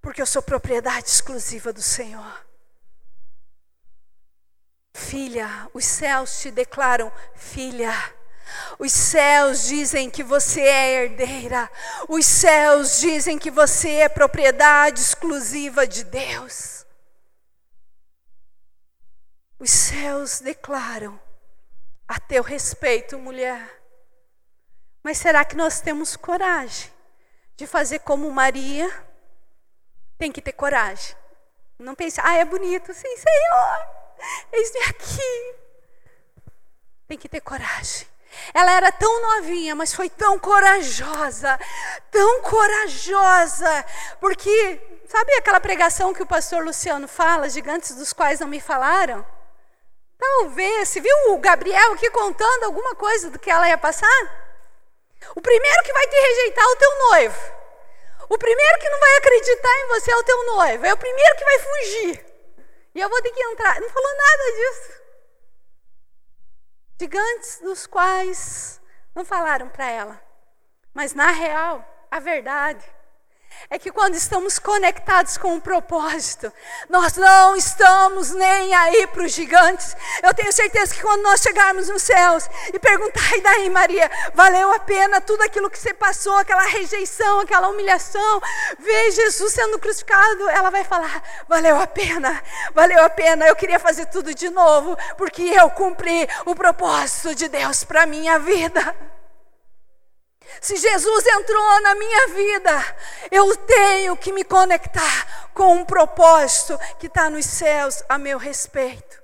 porque 0.00 0.20
eu 0.20 0.26
sou 0.26 0.42
propriedade 0.42 1.08
exclusiva 1.08 1.72
do 1.72 1.82
Senhor. 1.82 2.46
Filha, 4.94 5.68
os 5.72 5.84
céus 5.84 6.40
te 6.40 6.50
declaram 6.50 7.10
filha. 7.34 7.92
Os 8.78 8.92
céus 8.92 9.66
dizem 9.66 10.10
que 10.10 10.22
você 10.22 10.60
é 10.60 11.04
herdeira. 11.04 11.70
Os 12.08 12.26
céus 12.26 13.00
dizem 13.00 13.38
que 13.38 13.50
você 13.50 13.96
é 13.96 14.08
propriedade 14.08 15.00
exclusiva 15.00 15.86
de 15.86 16.04
Deus. 16.04 16.84
Os 19.58 19.70
céus 19.70 20.40
declaram 20.40 21.18
a 22.06 22.18
teu 22.18 22.42
respeito, 22.42 23.18
mulher. 23.18 23.80
Mas 25.02 25.18
será 25.18 25.44
que 25.44 25.56
nós 25.56 25.80
temos 25.80 26.16
coragem 26.16 26.90
de 27.60 27.66
fazer 27.66 27.98
como 27.98 28.30
Maria? 28.30 28.90
Tem 30.16 30.32
que 30.32 30.40
ter 30.40 30.52
coragem. 30.52 31.14
Não 31.78 31.94
pense, 31.94 32.18
ah, 32.22 32.34
é 32.34 32.44
bonito. 32.44 32.92
Sim, 32.94 33.16
Senhor, 33.16 33.88
eis-me 34.50 34.80
aqui. 34.84 35.54
Tem 37.06 37.18
que 37.18 37.28
ter 37.28 37.42
coragem. 37.42 38.06
Ela 38.54 38.72
era 38.72 38.90
tão 38.90 39.20
novinha, 39.20 39.74
mas 39.74 39.92
foi 39.92 40.08
tão 40.08 40.38
corajosa, 40.38 41.58
tão 42.10 42.40
corajosa, 42.42 43.84
porque 44.20 44.80
sabe 45.06 45.34
aquela 45.34 45.60
pregação 45.60 46.14
que 46.14 46.22
o 46.22 46.26
pastor 46.26 46.64
Luciano 46.64 47.08
fala, 47.08 47.50
gigantes 47.50 47.94
dos 47.94 48.12
quais 48.12 48.40
não 48.40 48.48
me 48.48 48.60
falaram? 48.60 49.26
Talvez, 50.18 50.88
você 50.88 51.00
viu 51.00 51.14
o 51.32 51.38
Gabriel 51.38 51.92
aqui 51.92 52.08
contando 52.10 52.64
alguma 52.64 52.94
coisa 52.94 53.28
do 53.28 53.38
que 53.38 53.50
ela 53.50 53.68
ia 53.68 53.76
passar? 53.76 54.49
O 55.36 55.40
primeiro 55.40 55.82
que 55.82 55.92
vai 55.92 56.06
te 56.06 56.16
rejeitar 56.16 56.64
é 56.64 56.68
o 56.68 56.76
teu 56.76 56.98
noivo. 56.98 57.60
O 58.28 58.38
primeiro 58.38 58.78
que 58.78 58.88
não 58.88 59.00
vai 59.00 59.16
acreditar 59.16 59.76
em 59.80 59.88
você 59.88 60.12
é 60.12 60.16
o 60.16 60.24
teu 60.24 60.46
noivo. 60.46 60.86
É 60.86 60.92
o 60.92 60.96
primeiro 60.96 61.36
que 61.36 61.44
vai 61.44 61.58
fugir. 61.58 62.26
E 62.94 63.00
eu 63.00 63.08
vou 63.08 63.22
ter 63.22 63.32
que 63.32 63.42
entrar. 63.42 63.80
Não 63.80 63.90
falou 63.90 64.16
nada 64.16 64.52
disso. 64.52 65.00
Gigantes 67.00 67.60
dos 67.60 67.86
quais 67.86 68.80
não 69.14 69.24
falaram 69.24 69.68
para 69.68 69.90
ela. 69.90 70.22
Mas 70.92 71.14
na 71.14 71.30
real, 71.30 71.84
a 72.10 72.18
verdade 72.20 72.84
é 73.68 73.78
que 73.78 73.90
quando 73.90 74.14
estamos 74.14 74.58
conectados 74.58 75.36
com 75.36 75.54
um 75.54 75.60
propósito, 75.60 76.52
nós 76.88 77.16
não 77.16 77.54
estamos 77.54 78.30
nem 78.30 78.74
aí 78.74 79.06
para 79.06 79.24
os 79.24 79.32
gigantes. 79.32 79.96
Eu 80.22 80.34
tenho 80.34 80.52
certeza 80.52 80.94
que 80.94 81.02
quando 81.02 81.22
nós 81.22 81.40
chegarmos 81.40 81.88
nos 81.88 82.02
céus 82.02 82.48
e 82.72 82.78
perguntar, 82.78 83.36
e 83.36 83.40
daí, 83.40 83.70
Maria, 83.70 84.10
valeu 84.34 84.72
a 84.72 84.78
pena 84.78 85.20
tudo 85.20 85.42
aquilo 85.42 85.70
que 85.70 85.78
você 85.78 85.94
passou, 85.94 86.36
aquela 86.36 86.62
rejeição, 86.62 87.40
aquela 87.40 87.68
humilhação, 87.68 88.40
ver 88.78 89.10
Jesus 89.12 89.52
sendo 89.52 89.78
crucificado, 89.78 90.48
ela 90.48 90.70
vai 90.70 90.84
falar: 90.84 91.22
valeu 91.48 91.80
a 91.80 91.86
pena, 91.86 92.42
valeu 92.74 93.04
a 93.04 93.10
pena. 93.10 93.46
Eu 93.46 93.56
queria 93.56 93.78
fazer 93.78 94.06
tudo 94.06 94.34
de 94.34 94.48
novo, 94.50 94.96
porque 95.16 95.42
eu 95.42 95.70
cumpri 95.70 96.28
o 96.44 96.54
propósito 96.54 97.34
de 97.34 97.48
Deus 97.48 97.84
para 97.84 98.06
minha 98.06 98.38
vida. 98.38 99.09
Se 100.60 100.76
Jesus 100.76 101.26
entrou 101.26 101.80
na 101.82 101.94
minha 101.94 102.28
vida, 102.28 102.96
eu 103.30 103.54
tenho 103.56 104.16
que 104.16 104.32
me 104.32 104.44
conectar 104.44 105.50
com 105.52 105.74
um 105.74 105.84
propósito 105.84 106.78
que 106.98 107.06
está 107.06 107.28
nos 107.28 107.44
céus 107.44 108.02
a 108.08 108.16
meu 108.18 108.38
respeito. 108.38 109.20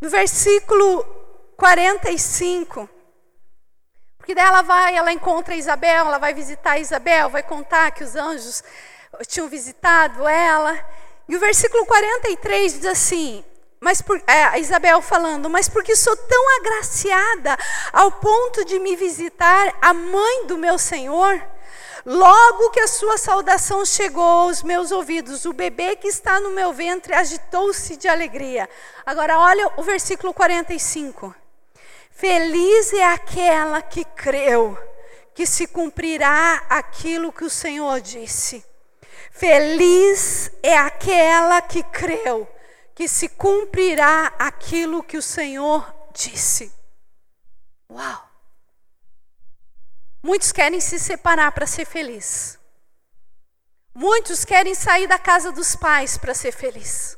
No 0.00 0.08
versículo 0.10 1.04
45, 1.56 2.88
porque 4.18 4.34
daí 4.34 4.46
ela 4.46 4.62
vai, 4.62 4.94
ela 4.94 5.10
encontra 5.10 5.54
Isabel, 5.54 6.06
ela 6.06 6.18
vai 6.18 6.34
visitar 6.34 6.78
Isabel, 6.78 7.30
vai 7.30 7.42
contar 7.42 7.90
que 7.92 8.04
os 8.04 8.14
anjos 8.14 8.62
tinham 9.26 9.48
visitado 9.48 10.28
ela. 10.28 10.78
E 11.28 11.34
o 11.34 11.40
versículo 11.40 11.86
43 11.86 12.74
diz 12.74 12.84
assim: 12.84 13.44
mas 13.80 14.02
por, 14.02 14.20
é, 14.26 14.58
Isabel 14.58 15.00
falando, 15.00 15.48
mas 15.48 15.68
porque 15.68 15.94
sou 15.94 16.16
tão 16.16 16.56
agraciada 16.58 17.56
ao 17.92 18.10
ponto 18.10 18.64
de 18.64 18.78
me 18.78 18.96
visitar 18.96 19.76
a 19.80 19.94
mãe 19.94 20.46
do 20.46 20.58
meu 20.58 20.78
Senhor? 20.78 21.40
Logo 22.04 22.70
que 22.70 22.80
a 22.80 22.88
sua 22.88 23.18
saudação 23.18 23.84
chegou 23.84 24.22
aos 24.22 24.62
meus 24.62 24.90
ouvidos, 24.90 25.44
o 25.44 25.52
bebê 25.52 25.94
que 25.94 26.08
está 26.08 26.40
no 26.40 26.50
meu 26.50 26.72
ventre 26.72 27.14
agitou-se 27.14 27.96
de 27.96 28.08
alegria. 28.08 28.68
Agora 29.04 29.38
olha 29.38 29.70
o 29.76 29.82
versículo 29.82 30.32
45. 30.32 31.34
Feliz 32.10 32.92
é 32.92 33.04
aquela 33.04 33.80
que 33.80 34.04
creu, 34.04 34.76
que 35.34 35.46
se 35.46 35.68
cumprirá 35.68 36.64
aquilo 36.68 37.32
que 37.32 37.44
o 37.44 37.50
Senhor 37.50 38.00
disse. 38.00 38.64
Feliz 39.30 40.50
é 40.62 40.76
aquela 40.76 41.60
que 41.60 41.82
creu 41.82 42.48
que 42.98 43.06
se 43.06 43.28
cumprirá 43.28 44.34
aquilo 44.40 45.04
que 45.04 45.16
o 45.16 45.22
Senhor 45.22 45.94
disse. 46.12 46.74
Uau! 47.88 48.28
Muitos 50.20 50.50
querem 50.50 50.80
se 50.80 50.98
separar 50.98 51.52
para 51.52 51.64
ser 51.64 51.84
feliz. 51.84 52.58
Muitos 53.94 54.44
querem 54.44 54.74
sair 54.74 55.06
da 55.06 55.16
casa 55.16 55.52
dos 55.52 55.76
pais 55.76 56.18
para 56.18 56.34
ser 56.34 56.50
feliz. 56.50 57.16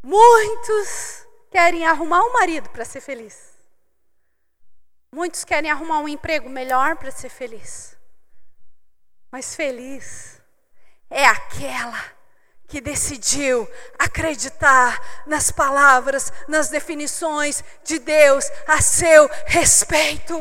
Muitos 0.00 1.26
querem 1.50 1.84
arrumar 1.84 2.22
um 2.22 2.34
marido 2.34 2.70
para 2.70 2.84
ser 2.84 3.00
feliz. 3.00 3.58
Muitos 5.10 5.42
querem 5.42 5.68
arrumar 5.68 5.98
um 5.98 6.08
emprego 6.08 6.48
melhor 6.48 6.94
para 6.94 7.10
ser 7.10 7.30
feliz. 7.30 7.98
Mas 9.28 9.56
feliz 9.56 10.40
é 11.10 11.26
aquela 11.26 12.21
que 12.72 12.80
decidiu 12.80 13.68
acreditar 13.98 14.98
nas 15.26 15.50
palavras, 15.50 16.32
nas 16.48 16.70
definições 16.70 17.62
de 17.84 17.98
Deus 17.98 18.50
a 18.66 18.80
seu 18.80 19.28
respeito. 19.44 20.34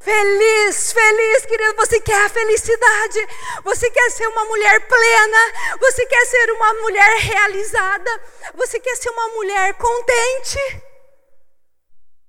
Feliz, 0.00 0.92
feliz, 0.92 1.46
querido. 1.46 1.76
Você 1.76 2.00
quer 2.00 2.26
a 2.26 2.28
felicidade? 2.28 3.20
Você 3.62 3.88
quer 3.88 4.10
ser 4.10 4.26
uma 4.26 4.44
mulher 4.46 4.80
plena? 4.88 5.78
Você 5.78 6.06
quer 6.06 6.26
ser 6.26 6.50
uma 6.50 6.74
mulher 6.74 7.18
realizada? 7.20 8.20
Você 8.56 8.80
quer 8.80 8.96
ser 8.96 9.10
uma 9.10 9.28
mulher 9.28 9.74
contente? 9.74 10.82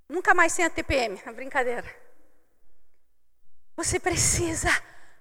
Nunca 0.08 0.36
mais 0.36 0.56
tenha 0.56 0.70
TPM, 0.70 1.20
é 1.26 1.32
brincadeira. 1.32 1.96
Você 3.76 4.00
precisa 4.00 4.70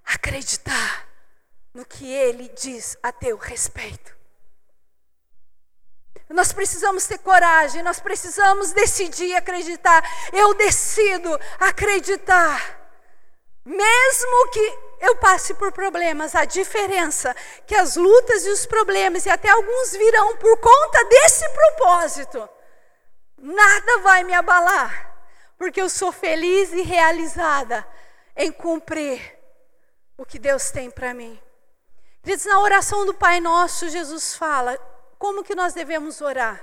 acreditar 0.05 1.14
no 1.75 1.85
que 1.85 2.11
ele 2.11 2.49
diz 2.51 2.97
a 3.03 3.11
teu 3.11 3.37
respeito. 3.37 4.15
Nós 6.31 6.53
precisamos 6.53 7.07
ter 7.07 7.19
coragem, 7.19 7.83
nós 7.83 8.01
precisamos 8.01 8.73
decidir 8.73 9.35
acreditar. 9.35 10.03
Eu 10.33 10.55
decido 10.55 11.39
acreditar. 11.59 12.81
Mesmo 13.65 14.51
que 14.51 14.79
eu 15.01 15.17
passe 15.17 15.55
por 15.55 15.73
problemas, 15.73 16.35
a 16.35 16.45
diferença 16.45 17.35
que 17.67 17.75
as 17.75 17.97
lutas 17.97 18.47
e 18.47 18.51
os 18.51 18.67
problemas, 18.67 19.27
e 19.27 19.31
até 19.31 19.49
alguns 19.51 19.93
virão 19.93 20.37
por 20.37 20.59
conta 20.59 21.05
desse 21.05 21.49
propósito, 21.51 22.49
nada 23.39 23.99
vai 23.99 24.23
me 24.25 24.35
abalar, 24.35 25.15
porque 25.59 25.81
eu 25.81 25.89
sou 25.89 26.11
feliz 26.11 26.73
e 26.73 26.83
realizada 26.83 27.87
em 28.37 28.51
cumprir 28.51 29.39
o 30.17 30.25
que 30.25 30.39
Deus 30.39 30.71
tem 30.71 30.91
para 30.91 31.15
mim. 31.15 31.41
Queridos, 32.25 32.47
na 32.47 32.59
oração 32.59 33.05
do 33.05 33.13
Pai 33.13 33.39
Nosso, 33.39 33.91
Jesus 33.91 34.35
fala 34.35 34.79
como 35.19 35.45
que 35.45 35.55
nós 35.55 35.75
devemos 35.75 36.23
orar. 36.23 36.59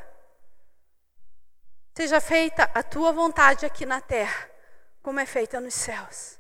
Seja 1.96 2.20
feita 2.20 2.68
a 2.74 2.82
tua 2.82 3.12
vontade 3.12 3.64
aqui 3.64 3.86
na 3.86 4.02
terra, 4.02 4.50
como 5.04 5.20
é 5.20 5.26
feita 5.26 5.60
nos 5.60 5.76
céus. 5.76 6.40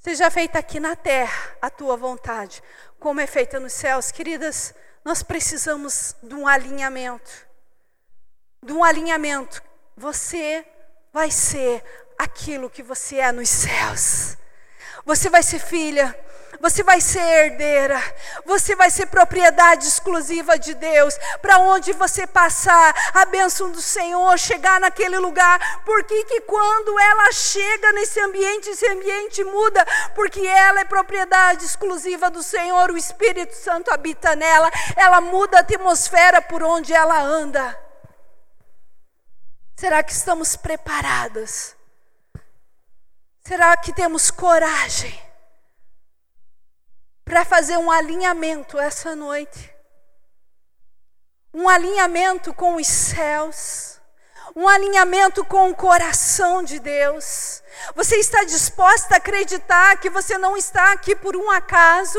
Seja 0.00 0.28
feita 0.32 0.58
aqui 0.58 0.80
na 0.80 0.96
terra 0.96 1.56
a 1.62 1.70
tua 1.70 1.96
vontade, 1.96 2.60
como 2.98 3.20
é 3.20 3.26
feita 3.28 3.60
nos 3.60 3.72
céus. 3.72 4.10
Queridas, 4.10 4.74
nós 5.04 5.22
precisamos 5.22 6.16
de 6.20 6.34
um 6.34 6.48
alinhamento. 6.48 7.46
De 8.60 8.72
um 8.72 8.82
alinhamento. 8.82 9.62
Você 9.96 10.66
vai 11.12 11.30
ser 11.30 11.84
aquilo 12.18 12.68
que 12.68 12.82
você 12.82 13.18
é 13.18 13.30
nos 13.30 13.48
céus. 13.48 14.36
Você 15.04 15.30
vai 15.30 15.44
ser 15.44 15.60
filha 15.60 16.18
você 16.60 16.82
vai 16.82 17.00
ser 17.00 17.20
herdeira, 17.20 18.00
você 18.44 18.74
vai 18.74 18.90
ser 18.90 19.06
propriedade 19.06 19.86
exclusiva 19.86 20.58
de 20.58 20.74
Deus. 20.74 21.16
Para 21.40 21.58
onde 21.58 21.92
você 21.92 22.26
passar, 22.26 22.94
a 23.14 23.24
bênção 23.24 23.70
do 23.70 23.80
Senhor 23.80 24.38
chegar 24.38 24.80
naquele 24.80 25.18
lugar. 25.18 25.82
Porque 25.84 26.24
que 26.24 26.40
quando 26.42 26.98
ela 26.98 27.32
chega 27.32 27.92
nesse 27.92 28.20
ambiente, 28.20 28.70
esse 28.70 28.86
ambiente 28.88 29.44
muda, 29.44 29.84
porque 30.14 30.40
ela 30.40 30.80
é 30.80 30.84
propriedade 30.84 31.64
exclusiva 31.64 32.30
do 32.30 32.42
Senhor, 32.42 32.90
o 32.90 32.96
Espírito 32.96 33.54
Santo 33.54 33.90
habita 33.90 34.36
nela, 34.36 34.70
ela 34.96 35.20
muda 35.20 35.58
a 35.58 35.60
atmosfera 35.60 36.40
por 36.40 36.62
onde 36.62 36.92
ela 36.92 37.20
anda. 37.20 37.78
Será 39.76 40.02
que 40.02 40.12
estamos 40.12 40.56
preparadas? 40.56 41.76
Será 43.42 43.76
que 43.76 43.92
temos 43.92 44.30
coragem? 44.30 45.25
Para 47.26 47.44
fazer 47.44 47.76
um 47.76 47.90
alinhamento 47.90 48.78
essa 48.78 49.16
noite. 49.16 49.74
Um 51.52 51.68
alinhamento 51.68 52.54
com 52.54 52.76
os 52.76 52.86
céus, 52.86 54.00
um 54.54 54.68
alinhamento 54.68 55.44
com 55.44 55.68
o 55.68 55.74
coração 55.74 56.62
de 56.62 56.78
Deus. 56.78 57.62
Você 57.96 58.16
está 58.16 58.44
disposta 58.44 59.14
a 59.14 59.16
acreditar 59.18 59.98
que 59.98 60.08
você 60.08 60.38
não 60.38 60.56
está 60.56 60.92
aqui 60.92 61.16
por 61.16 61.36
um 61.36 61.50
acaso? 61.50 62.18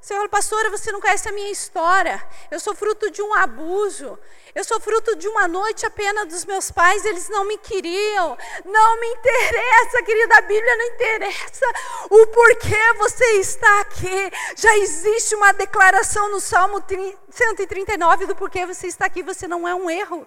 Você 0.00 0.14
fala, 0.14 0.28
pastora, 0.30 0.70
você 0.70 0.90
não 0.90 1.00
conhece 1.00 1.28
a 1.28 1.32
minha 1.32 1.50
história. 1.50 2.26
Eu 2.50 2.58
sou 2.58 2.74
fruto 2.74 3.10
de 3.10 3.20
um 3.20 3.34
abuso. 3.34 4.18
Eu 4.54 4.64
sou 4.64 4.80
fruto 4.80 5.14
de 5.14 5.28
uma 5.28 5.46
noite 5.46 5.84
apenas 5.84 6.26
dos 6.26 6.44
meus 6.46 6.70
pais, 6.70 7.04
eles 7.04 7.28
não 7.28 7.44
me 7.44 7.58
queriam. 7.58 8.36
Não 8.64 9.00
me 9.00 9.06
interessa, 9.08 10.02
querida, 10.02 10.38
a 10.38 10.40
Bíblia 10.40 10.76
não 10.76 10.86
interessa 10.86 11.66
o 12.10 12.26
porquê 12.28 12.92
você 12.98 13.24
está 13.40 13.80
aqui. 13.80 14.32
Já 14.56 14.74
existe 14.78 15.34
uma 15.34 15.52
declaração 15.52 16.30
no 16.30 16.40
Salmo 16.40 16.82
139 17.30 18.26
do 18.26 18.34
porquê 18.34 18.64
você 18.64 18.86
está 18.86 19.04
aqui. 19.04 19.22
Você 19.22 19.46
não 19.46 19.68
é 19.68 19.74
um 19.74 19.90
erro. 19.90 20.26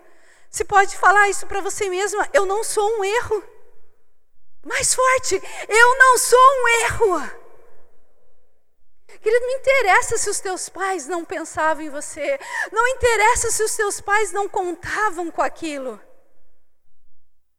Você 0.49 0.63
pode 0.63 0.95
falar 0.97 1.29
isso 1.29 1.47
para 1.47 1.61
você 1.61 1.89
mesma: 1.89 2.29
eu 2.31 2.45
não 2.45 2.63
sou 2.63 2.99
um 2.99 3.03
erro. 3.03 3.43
Mais 4.63 4.93
forte, 4.93 5.41
eu 5.67 5.97
não 5.97 6.17
sou 6.19 6.39
um 6.39 6.67
erro. 6.67 7.42
Querido, 9.23 9.45
não 9.45 9.55
interessa 9.55 10.17
se 10.17 10.29
os 10.29 10.41
teus 10.41 10.67
pais 10.67 11.07
não 11.07 11.23
pensavam 11.23 11.81
em 11.81 11.89
você, 11.89 12.37
não 12.73 12.85
interessa 12.89 13.49
se 13.49 13.63
os 13.63 13.73
teus 13.73 14.01
pais 14.01 14.33
não 14.33 14.49
contavam 14.49 15.31
com 15.31 15.41
aquilo. 15.41 15.97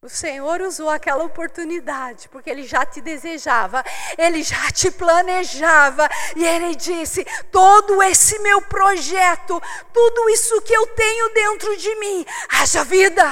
O 0.03 0.09
Senhor 0.11 0.61
usou 0.61 0.91
aquela 0.91 1.25
oportunidade, 1.25 2.29
porque 2.29 2.51
Ele 2.51 2.65
já 2.65 2.85
te 2.85 3.01
desejava, 3.01 3.83
Ele 4.19 4.43
já 4.43 4.71
te 4.71 4.91
planejava, 4.91 6.07
e 6.37 6.45
Ele 6.45 6.75
disse: 6.75 7.25
todo 7.51 8.03
esse 8.03 8.39
meu 8.41 8.61
projeto, 8.61 9.59
tudo 9.91 10.29
isso 10.29 10.61
que 10.61 10.75
eu 10.75 10.87
tenho 10.89 11.31
dentro 11.31 11.75
de 11.79 11.95
mim, 11.95 12.27
haja 12.51 12.85
vida. 12.85 13.25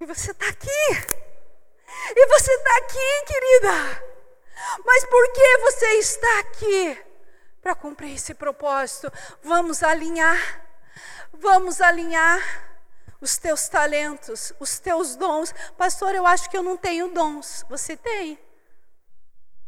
E 0.00 0.06
você 0.06 0.30
está 0.30 0.48
aqui, 0.48 0.88
e 2.16 2.26
você 2.26 2.50
está 2.50 2.76
aqui, 2.78 3.24
querida. 3.26 4.11
Mas 4.84 5.04
por 5.04 5.32
que 5.32 5.58
você 5.58 5.86
está 5.98 6.40
aqui? 6.40 7.04
Para 7.60 7.74
cumprir 7.74 8.14
esse 8.14 8.34
propósito. 8.34 9.12
Vamos 9.42 9.82
alinhar. 9.82 10.38
Vamos 11.32 11.80
alinhar 11.80 12.40
os 13.20 13.38
teus 13.38 13.68
talentos, 13.68 14.52
os 14.58 14.78
teus 14.78 15.16
dons. 15.16 15.54
Pastor, 15.78 16.14
eu 16.14 16.26
acho 16.26 16.50
que 16.50 16.56
eu 16.56 16.62
não 16.62 16.76
tenho 16.76 17.08
dons. 17.08 17.64
Você 17.68 17.96
tem. 17.96 18.38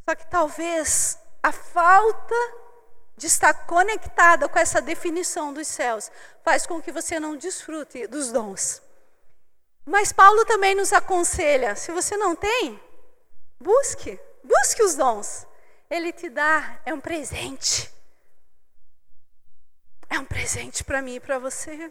Só 0.08 0.14
que 0.14 0.26
talvez 0.26 1.18
a 1.42 1.52
falta 1.52 2.34
de 3.16 3.26
estar 3.26 3.54
conectada 3.66 4.48
com 4.48 4.58
essa 4.58 4.82
definição 4.82 5.52
dos 5.52 5.68
céus 5.68 6.10
faz 6.42 6.66
com 6.66 6.82
que 6.82 6.90
você 6.90 7.20
não 7.20 7.36
desfrute 7.36 8.06
dos 8.06 8.32
dons. 8.32 8.82
Mas 9.86 10.12
Paulo 10.12 10.44
também 10.44 10.74
nos 10.74 10.92
aconselha: 10.92 11.76
se 11.76 11.92
você 11.92 12.16
não 12.16 12.34
tem, 12.34 12.80
busque. 13.60 14.18
Busque 14.44 14.82
os 14.82 14.94
dons. 14.94 15.46
Ele 15.90 16.12
te 16.12 16.28
dá, 16.28 16.78
é 16.84 16.92
um 16.92 17.00
presente. 17.00 17.90
É 20.10 20.18
um 20.18 20.24
presente 20.24 20.84
para 20.84 21.02
mim 21.02 21.14
e 21.14 21.20
para 21.20 21.38
você. 21.38 21.90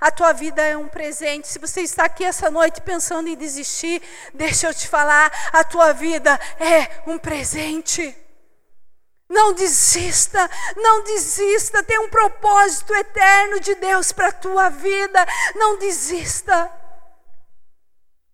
A 0.00 0.10
tua 0.10 0.32
vida 0.32 0.62
é 0.62 0.76
um 0.76 0.88
presente. 0.88 1.48
Se 1.48 1.58
você 1.58 1.80
está 1.82 2.04
aqui 2.04 2.24
essa 2.24 2.50
noite 2.50 2.80
pensando 2.80 3.28
em 3.28 3.36
desistir, 3.36 4.02
deixa 4.32 4.68
eu 4.68 4.74
te 4.74 4.86
falar, 4.86 5.32
a 5.52 5.64
tua 5.64 5.92
vida 5.92 6.38
é 6.60 7.02
um 7.06 7.18
presente. 7.18 8.16
Não 9.28 9.52
desista, 9.52 10.48
não 10.76 11.04
desista. 11.04 11.82
Tem 11.82 11.98
um 11.98 12.08
propósito 12.08 12.94
eterno 12.94 13.60
de 13.60 13.74
Deus 13.74 14.12
para 14.12 14.28
a 14.28 14.32
tua 14.32 14.68
vida. 14.70 15.26
Não 15.54 15.78
desista. 15.78 16.72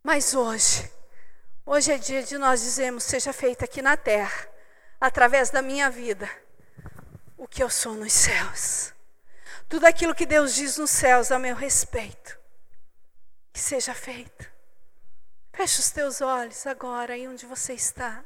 Mas 0.03 0.35
hoje, 0.35 0.91
Hoje 1.67 1.93
é 1.93 1.99
dia 1.99 2.23
de 2.23 2.37
nós 2.37 2.61
dizermos: 2.61 3.05
seja 3.05 3.33
feita 3.33 3.65
aqui 3.65 3.81
na 3.81 3.97
terra, 3.97 4.49
através 5.01 5.49
da 5.49 5.63
minha 5.63 5.91
vida, 5.91 6.29
o 7.39 7.49
que 7.49 7.63
eu 7.63 7.71
sou 7.71 7.95
nos 7.95 8.13
céus. 8.13 8.93
Tudo 9.67 9.87
aquilo 9.87 10.15
que 10.15 10.27
Deus 10.27 10.55
diz 10.55 10.77
nos 10.77 10.91
céus 10.91 11.33
a 11.33 11.39
meu 11.39 11.57
respeito, 11.57 12.39
que 13.51 13.59
seja 13.59 13.95
feito. 13.95 14.53
Feche 15.55 15.81
os 15.81 15.91
teus 15.91 16.21
olhos 16.21 16.67
agora 16.67 17.15
aí 17.15 17.27
onde 17.27 17.47
você 17.47 17.73
está. 17.73 18.23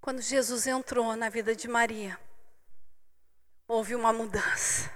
Quando 0.00 0.22
Jesus 0.22 0.66
entrou 0.66 1.14
na 1.16 1.28
vida 1.28 1.54
de 1.54 1.68
Maria, 1.68 2.18
houve 3.70 3.94
uma 3.94 4.12
mudança. 4.12 4.90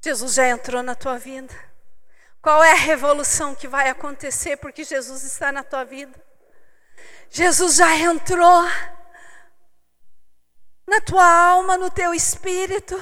Jesus 0.00 0.34
já 0.34 0.48
entrou 0.48 0.80
na 0.80 0.94
tua 0.94 1.18
vida. 1.18 1.52
Qual 2.40 2.62
é 2.62 2.70
a 2.70 2.76
revolução 2.76 3.52
que 3.52 3.66
vai 3.66 3.88
acontecer 3.88 4.56
porque 4.58 4.84
Jesus 4.84 5.24
está 5.24 5.50
na 5.50 5.64
tua 5.64 5.84
vida? 5.84 6.24
Jesus 7.28 7.74
já 7.74 7.96
entrou 7.96 8.62
na 10.86 11.00
tua 11.00 11.26
alma, 11.26 11.76
no 11.76 11.90
teu 11.90 12.14
espírito. 12.14 12.96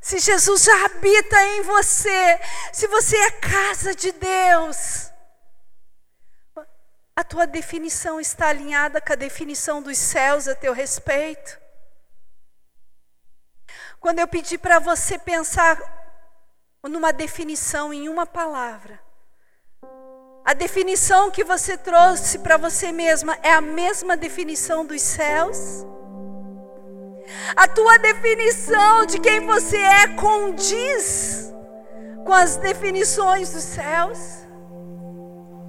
Se 0.00 0.18
Jesus 0.18 0.64
já 0.64 0.84
habita 0.86 1.40
em 1.46 1.62
você, 1.62 2.40
se 2.72 2.88
você 2.88 3.16
é 3.16 3.30
casa 3.30 3.94
de 3.94 4.10
Deus, 4.10 5.03
a 7.16 7.22
tua 7.22 7.46
definição 7.46 8.20
está 8.20 8.48
alinhada 8.48 9.00
com 9.00 9.12
a 9.12 9.16
definição 9.16 9.80
dos 9.80 9.96
céus 9.98 10.48
a 10.48 10.54
teu 10.54 10.72
respeito? 10.72 11.60
Quando 14.00 14.18
eu 14.18 14.28
pedi 14.28 14.58
para 14.58 14.78
você 14.78 15.18
pensar 15.18 15.80
numa 16.82 17.12
definição 17.12 17.92
em 17.92 18.08
uma 18.08 18.26
palavra, 18.26 19.00
a 20.44 20.52
definição 20.52 21.30
que 21.30 21.42
você 21.42 21.78
trouxe 21.78 22.40
para 22.40 22.58
você 22.58 22.92
mesma 22.92 23.38
é 23.42 23.52
a 23.52 23.62
mesma 23.62 24.16
definição 24.16 24.84
dos 24.84 25.00
céus? 25.00 25.86
A 27.56 27.66
tua 27.66 27.96
definição 27.98 29.06
de 29.06 29.18
quem 29.18 29.46
você 29.46 29.78
é 29.78 30.08
condiz 30.08 31.50
com 32.26 32.32
as 32.32 32.56
definições 32.56 33.52
dos 33.52 33.62
céus? 33.62 34.43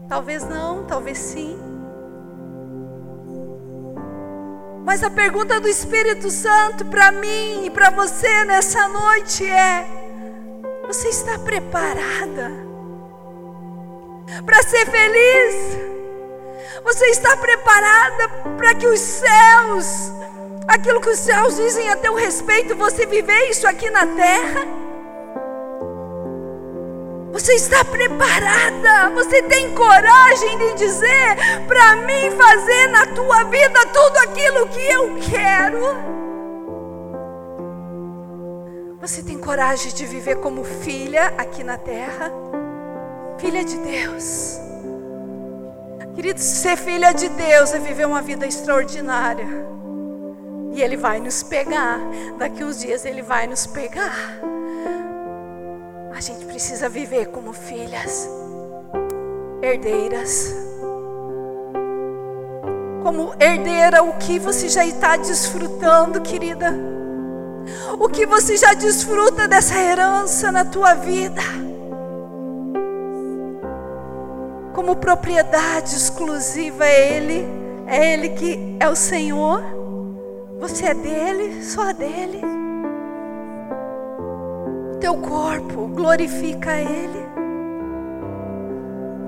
Talvez 0.07 0.43
não, 0.43 0.83
talvez 0.85 1.17
sim. 1.17 1.57
Mas 4.85 5.03
a 5.03 5.09
pergunta 5.09 5.59
do 5.59 5.67
Espírito 5.67 6.29
Santo 6.29 6.85
para 6.85 7.11
mim 7.11 7.65
e 7.65 7.69
para 7.71 7.89
você 7.89 8.45
nessa 8.45 8.87
noite 8.87 9.49
é: 9.49 9.85
você 10.87 11.09
está 11.09 11.39
preparada 11.39 12.51
para 14.45 14.61
ser 14.63 14.85
feliz? 14.85 15.85
Você 16.83 17.05
está 17.07 17.35
preparada 17.37 18.29
para 18.57 18.75
que 18.75 18.85
os 18.85 18.99
céus, 18.99 20.11
aquilo 20.67 21.01
que 21.01 21.09
os 21.09 21.19
céus 21.19 21.55
dizem 21.55 21.89
a 21.89 21.97
teu 21.97 22.13
respeito, 22.13 22.75
você 22.75 23.07
viver 23.07 23.49
isso 23.49 23.67
aqui 23.67 23.89
na 23.89 24.05
terra? 24.05 24.85
Você 27.36 27.56
está 27.56 27.84
preparada? 27.84 29.10
Você 29.13 29.41
tem 29.43 29.76
coragem 29.76 30.58
de 30.58 30.74
dizer 30.76 31.36
para 31.67 31.98
mim 31.98 32.32
fazer 32.32 32.88
na 32.88 33.08
tua 33.08 33.43
vida 33.43 33.78
tudo 33.88 34.17
aquilo 34.19 34.69
que 34.69 34.80
eu 34.80 35.19
quero? 35.19 35.82
Você 39.02 39.21
tem 39.21 39.38
coragem 39.38 39.93
de 39.93 40.06
viver 40.06 40.38
como 40.38 40.63
filha 40.63 41.34
aqui 41.38 41.62
na 41.62 41.78
terra? 41.78 42.32
Filha 43.38 43.65
de 43.65 43.80
Deus. 43.80 44.58
Querido, 46.15 46.39
ser 46.39 46.78
filha 46.78 47.12
de 47.12 47.28
Deus 47.28 47.74
é 47.74 47.80
viver 47.80 48.08
uma 48.08 48.21
vida 48.21 48.48
extraordinária. 48.48 49.67
E 50.71 50.82
Ele 50.82 50.95
vai 50.95 51.19
nos 51.19 51.43
pegar. 51.43 52.00
Daqui 52.38 52.63
uns 52.63 52.80
dias 52.80 53.04
Ele 53.04 53.21
vai 53.21 53.45
nos 53.45 53.67
pegar. 53.67 54.54
A 56.15 56.21
gente 56.21 56.45
precisa 56.45 56.88
viver 56.88 57.25
como 57.25 57.51
filhas, 57.51 58.30
herdeiras. 59.62 60.56
Como 63.04 63.34
herdeira, 63.38 64.01
o 64.01 64.13
que 64.17 64.39
você 64.39 64.69
já 64.69 64.86
está 64.86 65.17
desfrutando, 65.17 66.21
querida? 66.21 66.73
O 68.00 68.08
que 68.08 68.25
você 68.25 68.56
já 68.56 68.73
desfruta 68.73 69.46
dessa 69.46 69.77
herança 69.77 70.54
na 70.54 70.63
tua 70.63 70.94
vida? 70.94 71.42
Como 74.73 74.96
propriedade 74.96 75.98
exclusiva 75.98 76.85
é 76.85 77.17
Ele, 77.17 77.46
é 77.87 78.13
Ele 78.13 78.29
que 78.29 78.77
é 78.79 78.87
o 78.87 78.96
Senhor. 78.96 79.62
Você 80.62 80.85
é 80.85 80.94
dele, 80.94 81.62
só 81.62 81.92
dele 81.92 82.54
teu 85.06 85.17
corpo 85.17 85.87
glorifica 85.89 86.75
Ele. 86.79 87.27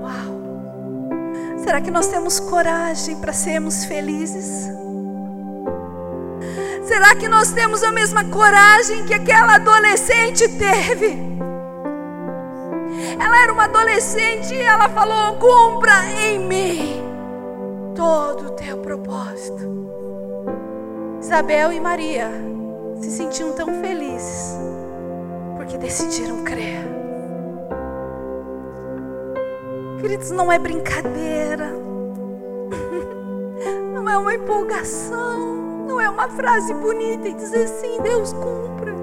Uau! 0.01 1.59
Será 1.59 1.80
que 1.80 1.91
nós 1.91 2.07
temos 2.07 2.39
coragem 2.39 3.15
para 3.17 3.32
sermos 3.32 3.86
felizes? 3.86 4.71
Será 6.84 7.13
que 7.13 7.28
nós 7.28 7.51
temos 7.51 7.84
a 7.84 7.91
mesma 7.91 8.23
coragem 8.25 9.05
que 9.05 9.13
aquela 9.13 9.53
adolescente 9.53 10.47
teve? 10.57 11.15
Ela 13.19 13.43
era 13.43 13.53
uma 13.53 13.65
adolescente 13.65 14.55
e 14.55 14.61
ela 14.61 14.89
falou: 14.89 15.38
Cumpra 15.38 16.07
em 16.09 16.39
mim 16.39 17.03
todo 17.93 18.47
o 18.47 18.51
teu 18.55 18.80
propósito. 18.80 19.61
Isabel 21.21 21.71
e 21.71 21.80
Maria 21.80 22.32
se 22.99 23.11
sentiam 23.11 23.51
tão 23.51 23.80
felizes 23.80 24.66
porque 25.68 25.78
decidiram 25.78 26.45
crer. 26.45 26.80
Queridos, 29.99 30.32
não 30.32 30.49
é 30.49 30.57
brincadeira, 30.57 31.74
não 33.93 34.09
é 34.09 34.18
uma 34.18 34.34
empolgação, 34.34 35.86
não 35.86 35.99
é 35.99 36.09
uma 36.09 36.30
frase 36.30 36.74
bonita 36.74 37.28
e 37.28 37.34
dizer 37.34 37.68
sim, 37.68 38.01
Deus 38.01 38.32
cumpra. 38.32 38.95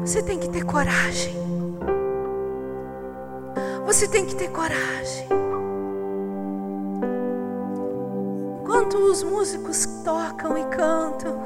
Você 0.00 0.20
tem 0.20 0.36
que 0.36 0.48
ter 0.50 0.64
coragem. 0.64 1.36
Você 3.86 4.08
tem 4.08 4.26
que 4.26 4.34
ter 4.34 4.50
coragem. 4.50 5.28
Enquanto 8.62 8.94
os 8.98 9.22
músicos 9.22 9.86
tocam 10.04 10.58
e 10.58 10.64
cantam, 10.64 11.44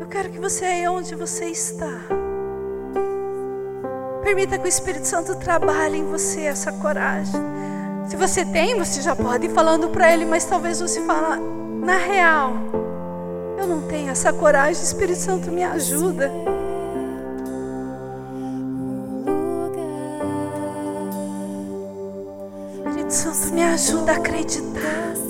eu 0.00 0.08
quero 0.08 0.30
que 0.30 0.40
você 0.40 0.64
aí 0.64 0.88
onde 0.88 1.14
você 1.14 1.44
está. 1.44 2.23
Permita 4.24 4.58
que 4.58 4.64
o 4.64 4.68
Espírito 4.68 5.06
Santo 5.06 5.34
trabalhe 5.36 5.98
em 5.98 6.04
você 6.06 6.40
essa 6.40 6.72
coragem. 6.72 7.40
Se 8.08 8.16
você 8.16 8.42
tem, 8.42 8.78
você 8.78 9.02
já 9.02 9.14
pode 9.14 9.46
ir 9.46 9.50
falando 9.50 9.90
para 9.90 10.10
ele, 10.10 10.24
mas 10.24 10.46
talvez 10.46 10.80
você 10.80 11.04
fala, 11.04 11.36
na 11.36 11.98
real, 11.98 12.54
eu 13.58 13.66
não 13.66 13.82
tenho 13.82 14.10
essa 14.10 14.32
coragem, 14.32 14.82
o 14.82 14.86
Espírito 14.86 15.18
Santo 15.18 15.52
me 15.52 15.62
ajuda. 15.62 16.32
Espírito 22.78 23.12
Santo 23.12 23.54
me 23.54 23.62
ajuda 23.62 24.12
a 24.12 24.16
acreditar. 24.16 25.23